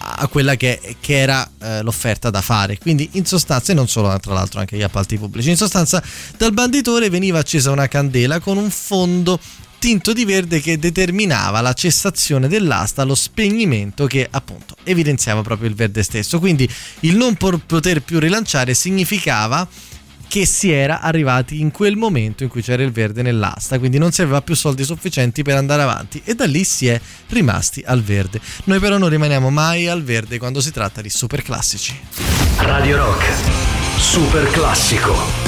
a 0.00 0.26
quella 0.28 0.56
che, 0.56 0.96
che 1.00 1.18
era 1.18 1.48
eh, 1.60 1.82
l'offerta 1.82 2.30
da 2.30 2.40
fare. 2.40 2.78
Quindi 2.78 3.10
in 3.12 3.26
sostanza, 3.26 3.72
e 3.72 3.74
non 3.74 3.88
solo 3.88 4.16
tra 4.18 4.34
l'altro 4.34 4.60
anche 4.60 4.76
gli 4.76 4.82
appalti 4.82 5.18
pubblici, 5.18 5.50
in 5.50 5.56
sostanza 5.56 6.02
dal 6.36 6.52
banditore 6.52 7.10
veniva 7.10 7.38
accesa 7.38 7.70
una 7.70 7.88
candela 7.88 8.40
con 8.40 8.56
un 8.56 8.70
fondo 8.70 9.38
tinto 9.78 10.12
di 10.12 10.24
verde 10.24 10.60
che 10.60 10.78
determinava 10.78 11.60
la 11.60 11.72
cessazione 11.72 12.48
dell'asta, 12.48 13.04
lo 13.04 13.14
spegnimento 13.14 14.06
che 14.06 14.26
appunto 14.28 14.74
evidenziava 14.82 15.42
proprio 15.42 15.68
il 15.68 15.74
verde 15.74 16.02
stesso. 16.02 16.38
Quindi 16.38 16.68
il 17.00 17.16
non 17.16 17.36
poter 17.36 18.02
più 18.02 18.18
rilanciare 18.18 18.74
significava 18.74 19.66
che 20.28 20.46
si 20.46 20.70
era 20.70 21.00
arrivati 21.00 21.60
in 21.60 21.70
quel 21.70 21.96
momento 21.96 22.42
in 22.42 22.48
cui 22.48 22.62
c'era 22.62 22.82
il 22.82 22.92
verde 22.92 23.22
nell'asta, 23.22 23.78
quindi 23.78 23.98
non 23.98 24.12
si 24.12 24.22
aveva 24.22 24.42
più 24.42 24.54
soldi 24.54 24.84
sufficienti 24.84 25.42
per 25.42 25.56
andare 25.56 25.82
avanti 25.82 26.20
e 26.24 26.34
da 26.34 26.44
lì 26.44 26.62
si 26.64 26.86
è 26.86 27.00
rimasti 27.28 27.82
al 27.84 28.02
verde. 28.02 28.40
Noi 28.64 28.78
però 28.78 28.98
non 28.98 29.08
rimaniamo 29.08 29.50
mai 29.50 29.88
al 29.88 30.02
verde 30.02 30.38
quando 30.38 30.60
si 30.60 30.70
tratta 30.70 31.00
di 31.00 31.10
super 31.10 31.42
classici. 31.42 31.98
Radio 32.58 32.98
Rock, 32.98 33.24
super 33.98 34.48
classico. 34.50 35.47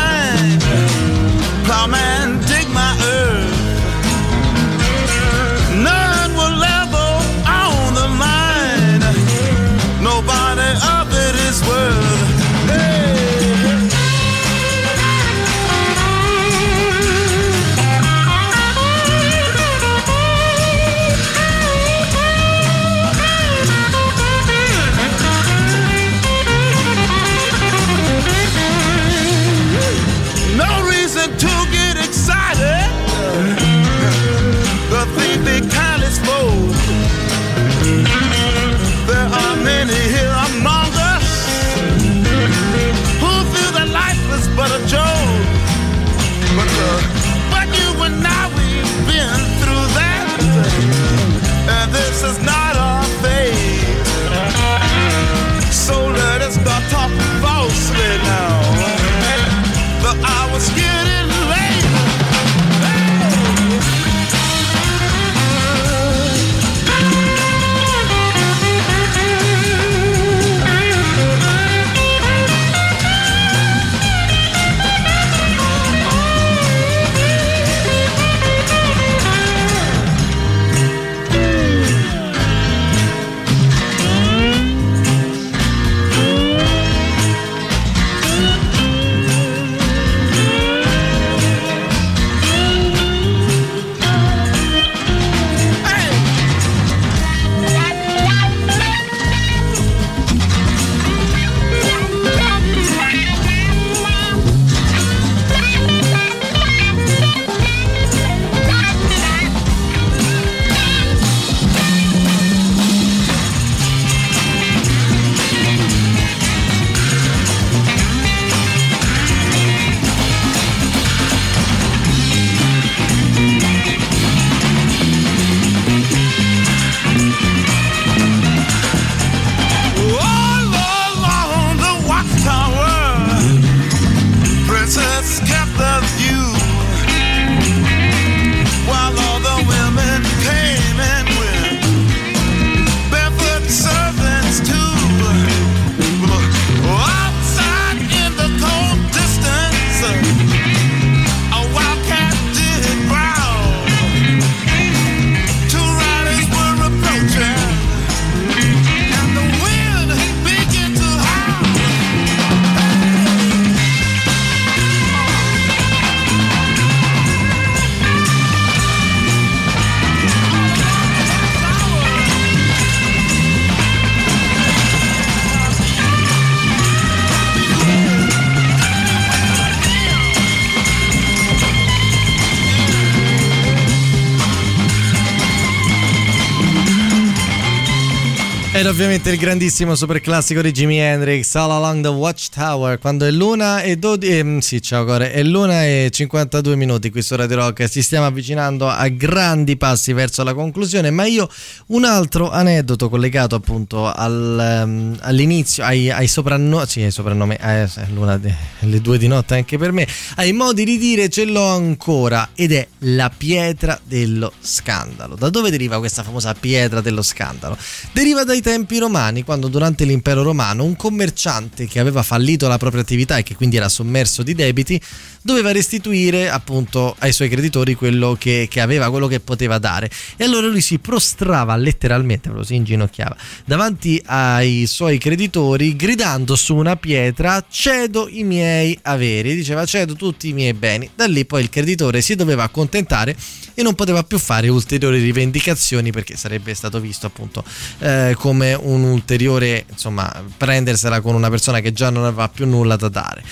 Ovviamente 189.03 189.31
il 189.31 189.39
grandissimo 189.39 189.95
super 189.95 190.21
classico 190.21 190.61
di 190.61 190.71
Jimi 190.71 190.99
Hendrix, 190.99 191.55
All 191.55 191.71
Along 191.71 192.03
the 192.03 192.09
Watchtower, 192.09 192.99
quando 192.99 193.25
è 193.25 193.31
l'una 193.31 193.81
e 193.81 193.97
12, 193.97 194.31
ehm, 194.31 194.59
sì, 194.59 194.79
ciao 194.79 195.05
Core, 195.05 195.31
è 195.31 195.41
l'una 195.41 195.85
e 195.85 196.09
52 196.11 196.75
minuti 196.75 197.09
qui 197.09 197.23
su 197.23 197.35
Radio 197.35 197.55
Rock, 197.55 197.89
ci 197.89 198.03
stiamo 198.03 198.27
avvicinando 198.27 198.87
a 198.87 199.07
grandi 199.07 199.75
passi 199.75 200.13
verso 200.13 200.43
la 200.43 200.53
conclusione, 200.53 201.09
ma 201.09 201.25
io 201.25 201.49
un 201.87 202.05
altro 202.05 202.51
aneddoto 202.51 203.09
collegato 203.09 203.55
appunto 203.55 204.05
al, 204.05 204.59
ehm, 204.59 205.17
all'inizio, 205.21 205.83
ai, 205.83 206.11
ai 206.11 206.27
soprannomi, 206.27 206.85
sì, 206.85 207.01
ai 207.01 207.09
soprannomi, 207.09 207.55
eh, 207.59 207.89
l'una 208.13 208.37
de- 208.37 208.70
le 208.87 209.01
due 209.01 209.17
di 209.17 209.27
notte 209.27 209.55
anche 209.55 209.77
per 209.77 209.91
me, 209.91 210.07
ai 210.35 210.53
modi 210.53 210.83
di 210.83 210.97
dire 210.97 211.29
ce 211.29 211.45
l'ho 211.45 211.67
ancora 211.67 212.49
ed 212.55 212.71
è 212.71 212.87
la 212.99 213.31
pietra 213.35 213.99
dello 214.03 214.51
scandalo. 214.59 215.35
Da 215.35 215.49
dove 215.49 215.69
deriva 215.69 215.99
questa 215.99 216.23
famosa 216.23 216.53
pietra 216.53 217.01
dello 217.01 217.21
scandalo? 217.21 217.77
Deriva 218.11 218.43
dai 218.43 218.61
tempi 218.61 218.97
romani, 218.97 219.43
quando 219.43 219.67
durante 219.67 220.05
l'impero 220.05 220.43
romano 220.43 220.83
un 220.83 220.95
commerciante 220.95 221.87
che 221.87 221.99
aveva 221.99 222.23
fallito 222.23 222.67
la 222.67 222.77
propria 222.77 223.01
attività 223.01 223.37
e 223.37 223.43
che 223.43 223.55
quindi 223.55 223.77
era 223.77 223.89
sommerso 223.89 224.43
di 224.43 224.55
debiti, 224.55 224.99
doveva 225.41 225.71
restituire 225.71 226.49
appunto 226.49 227.15
ai 227.19 227.33
suoi 227.33 227.49
creditori 227.49 227.95
quello 227.95 228.35
che, 228.37 228.67
che 228.69 228.81
aveva, 228.81 229.09
quello 229.09 229.27
che 229.27 229.39
poteva 229.39 229.77
dare. 229.77 230.09
E 230.37 230.43
allora 230.43 230.67
lui 230.67 230.81
si 230.81 230.99
prostrava 230.99 231.75
letteralmente, 231.75 232.43
proprio 232.43 232.63
si 232.63 232.75
inginocchiava 232.75 233.35
davanti 233.65 234.21
ai 234.25 234.85
suoi 234.87 235.17
creditori, 235.17 235.95
gridando 235.95 236.55
su 236.55 236.75
una 236.75 236.95
pietra: 236.95 237.63
Cedo 237.69 238.27
i 238.29 238.43
miei 238.43 238.70
averi. 239.01 239.55
Diceva: 239.55 239.85
Cedo 239.85 240.13
tutti 240.15 240.49
i 240.49 240.53
miei 240.53 240.73
beni. 240.73 241.09
Da 241.15 241.25
lì 241.25 241.45
poi 241.45 241.61
il 241.61 241.69
creditore 241.69 242.21
si 242.21 242.35
doveva 242.35 242.63
accontentare 242.63 243.35
e 243.73 243.83
non 243.83 243.95
poteva 243.95 244.23
più 244.23 244.37
fare 244.37 244.67
ulteriori 244.67 245.19
rivendicazioni 245.19 246.11
perché 246.11 246.35
sarebbe 246.35 246.73
stato 246.73 246.99
visto 246.99 247.27
appunto 247.27 247.63
eh, 247.99 248.35
come 248.37 248.73
un 248.73 249.03
ulteriore, 249.03 249.85
insomma, 249.89 250.43
prendersela 250.57 251.21
con 251.21 251.35
una 251.35 251.49
persona 251.49 251.79
che 251.79 251.93
già 251.93 252.09
non 252.09 252.25
aveva 252.25 252.49
più 252.49 252.65
nulla 252.67 252.95
da 252.95 253.09
dare. 253.09 253.43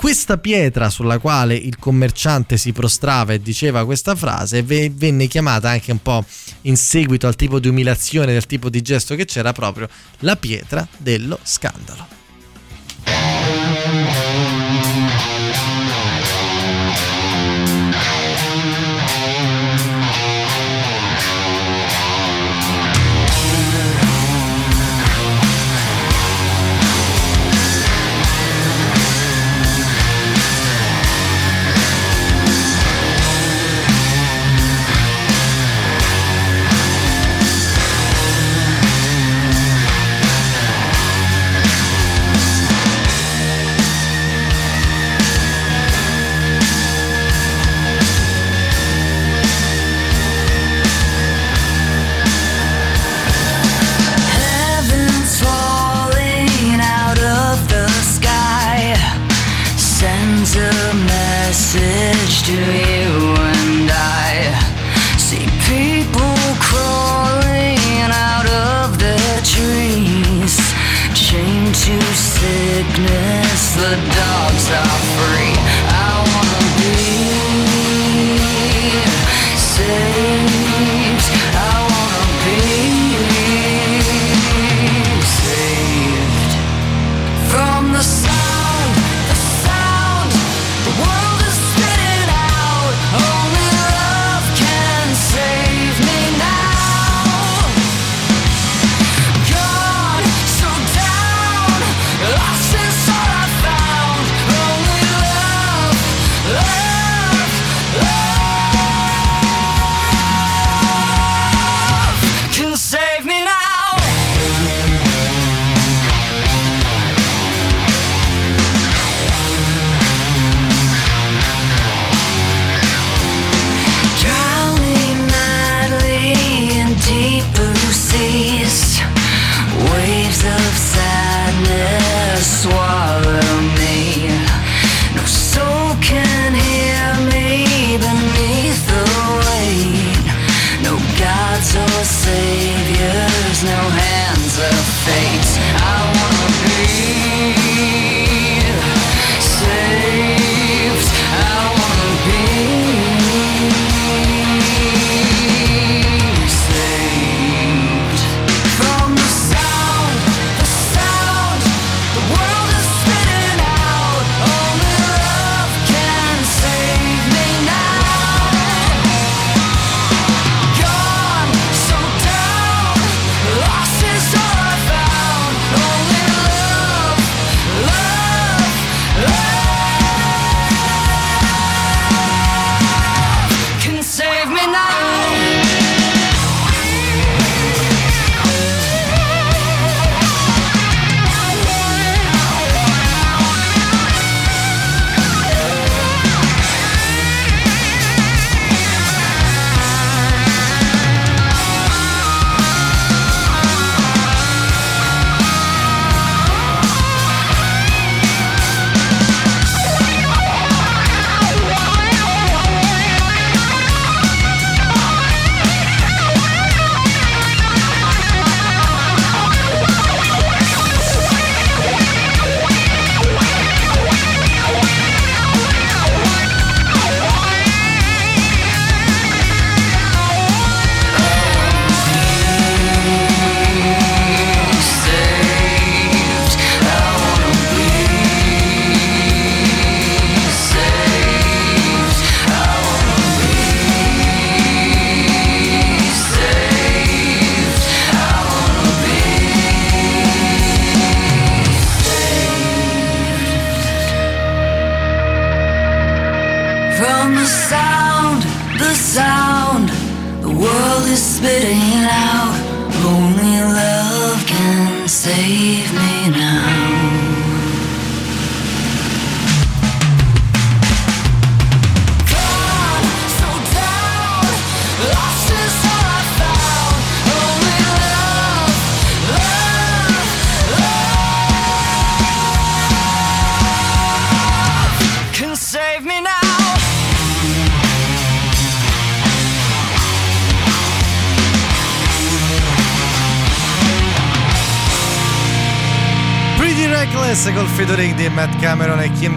Questa 0.00 0.38
pietra 0.38 0.88
sulla 0.88 1.18
quale 1.18 1.54
il 1.54 1.78
commerciante 1.78 2.56
si 2.56 2.72
prostrava 2.72 3.34
e 3.34 3.42
diceva 3.42 3.84
questa 3.84 4.14
frase 4.14 4.62
ve- 4.62 4.90
venne 4.90 5.26
chiamata 5.26 5.68
anche 5.68 5.92
un 5.92 6.00
po' 6.00 6.24
in 6.62 6.78
seguito 6.78 7.26
al 7.26 7.36
tipo 7.36 7.58
di 7.58 7.68
umiliazione, 7.68 8.32
del 8.32 8.46
tipo 8.46 8.70
di 8.70 8.80
gesto 8.80 9.14
che 9.14 9.26
c'era 9.26 9.52
proprio 9.52 9.88
la 10.20 10.36
pietra 10.36 10.88
dello 10.96 11.38
scandalo. 11.42 12.08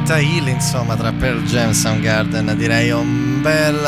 Kim 0.04 0.16
Tahil, 0.16 0.48
insomma, 0.50 0.98
tra 0.98 1.14
Pearl 1.14 1.46
Jam 1.48 1.72
Soundgarden, 1.72 2.58
direi 2.58 2.92
un 2.92 3.42
bel, 3.42 3.80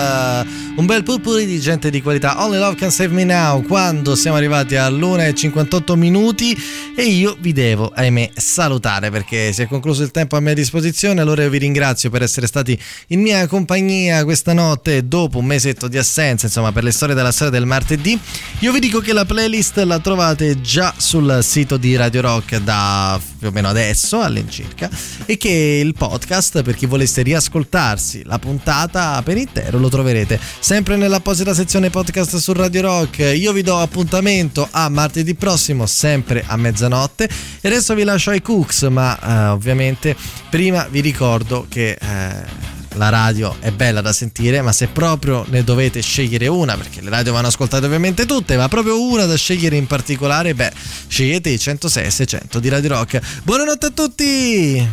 un 0.77 0.85
bel 0.85 1.03
purpuri 1.03 1.45
di 1.45 1.60
gente 1.60 1.89
di 1.89 2.02
qualità. 2.02 2.43
Only 2.43 2.57
Love 2.57 2.76
Can 2.76 2.91
Save 2.91 3.14
Me 3.14 3.23
Now, 3.23 3.61
quando 3.64 4.14
siamo 4.15 4.35
arrivati 4.35 4.76
all'1.58 4.76 5.95
minuti 5.95 6.57
e 6.95 7.03
io 7.03 7.38
vi 7.39 7.53
devo, 7.53 7.91
ahimè, 7.95 8.31
salutare 8.35 9.10
perché 9.10 9.53
si 9.53 9.61
è 9.61 9.68
concluso 9.68 10.03
il 10.03 10.11
tempo 10.11 10.35
a 10.35 10.41
mia 10.41 10.53
disposizione, 10.53 11.22
allora 11.22 11.43
io 11.43 11.49
vi 11.49 11.60
ringrazio 11.60 12.10
per 12.10 12.23
essere 12.23 12.45
stati 12.47 12.77
in 13.07 13.22
mia 13.22 13.47
compagnia 13.47 14.23
questa 14.26 14.52
notte 14.52 15.07
dopo 15.07 15.38
un 15.38 15.45
mesetto 15.45 15.88
di 15.88 15.97
assenza, 15.97 16.47
insomma, 16.47 16.73
per 16.73 16.84
le 16.84 16.91
storie 16.91 17.15
della 17.15 17.31
storia 17.31 17.57
del 17.57 17.65
martedì. 17.65 18.19
Io 18.60 18.73
vi 18.73 18.80
dico 18.80 18.99
che 18.99 19.14
la 19.14 19.23
playlist 19.23 19.77
la 19.77 19.99
trovate 19.99 20.60
già 20.60 20.93
sul 20.97 21.39
sito 21.41 21.77
di 21.77 21.95
Radio 21.95 22.22
Rock 22.22 22.57
da 22.57 23.19
più 23.38 23.47
o 23.47 23.52
meno 23.52 23.69
adesso 23.69 24.19
all'incirca 24.22 24.89
e 25.26 25.38
che 25.38 25.81
il 25.84 25.93
podcast 25.93 26.64
per 26.64 26.76
chi 26.76 26.85
volesse 26.85 27.22
riascoltarsi 27.22 28.23
la 28.26 28.39
puntata 28.39 29.22
per 29.23 29.38
intero 29.38 29.77
lo 29.77 29.88
troverete 29.88 30.39
sempre 30.65 30.95
nell'apposita 30.97 31.53
sezione 31.53 31.91
podcast 31.91 32.37
su 32.37 32.51
Radio 32.51 32.81
Rock 32.81 33.19
io 33.19 33.51
vi 33.51 33.61
do 33.61 33.77
appuntamento 33.77 34.67
a 34.71 34.89
martedì 34.89 35.35
prossimo 35.35 35.85
sempre 35.85 36.43
a 36.43 36.57
mezzanotte 36.57 37.29
e 37.61 37.67
adesso 37.67 37.93
vi 37.93 38.01
lascio 38.01 38.31
ai 38.31 38.41
cooks 38.41 38.81
ma 38.89 39.15
eh, 39.15 39.47
ovviamente 39.49 40.15
prima 40.49 40.87
vi 40.89 41.01
ricordo 41.01 41.67
che 41.69 41.91
eh, 41.91 42.73
la 42.93 43.09
radio 43.09 43.55
è 43.59 43.71
bella 43.71 43.99
da 43.99 44.13
sentire, 44.13 44.61
ma 44.61 44.71
se 44.71 44.87
proprio 44.87 45.45
ne 45.49 45.65
dovete 45.65 46.01
scegliere 46.01 46.47
una, 46.47 46.77
perché 46.77 47.01
le 47.01 47.09
radio 47.09 47.33
vanno 47.33 47.47
ascoltate 47.47 47.85
ovviamente 47.85 48.25
tutte, 48.25 48.55
ma 48.55 48.69
proprio 48.69 49.01
una 49.01 49.25
da 49.25 49.35
scegliere 49.35 49.75
in 49.75 49.85
particolare, 49.85 50.55
beh, 50.55 50.71
scegliete 51.07 51.49
i 51.49 51.59
106 51.59 52.05
e 52.05 52.09
600 52.09 52.59
di 52.59 52.69
Radio 52.69 52.89
Rock. 52.91 53.19
Buonanotte 53.43 53.85
a 53.87 53.91
tutti! 53.91 54.89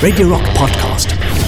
Radio 0.00 0.28
Rock 0.28 0.52
Podcast. 0.52 1.47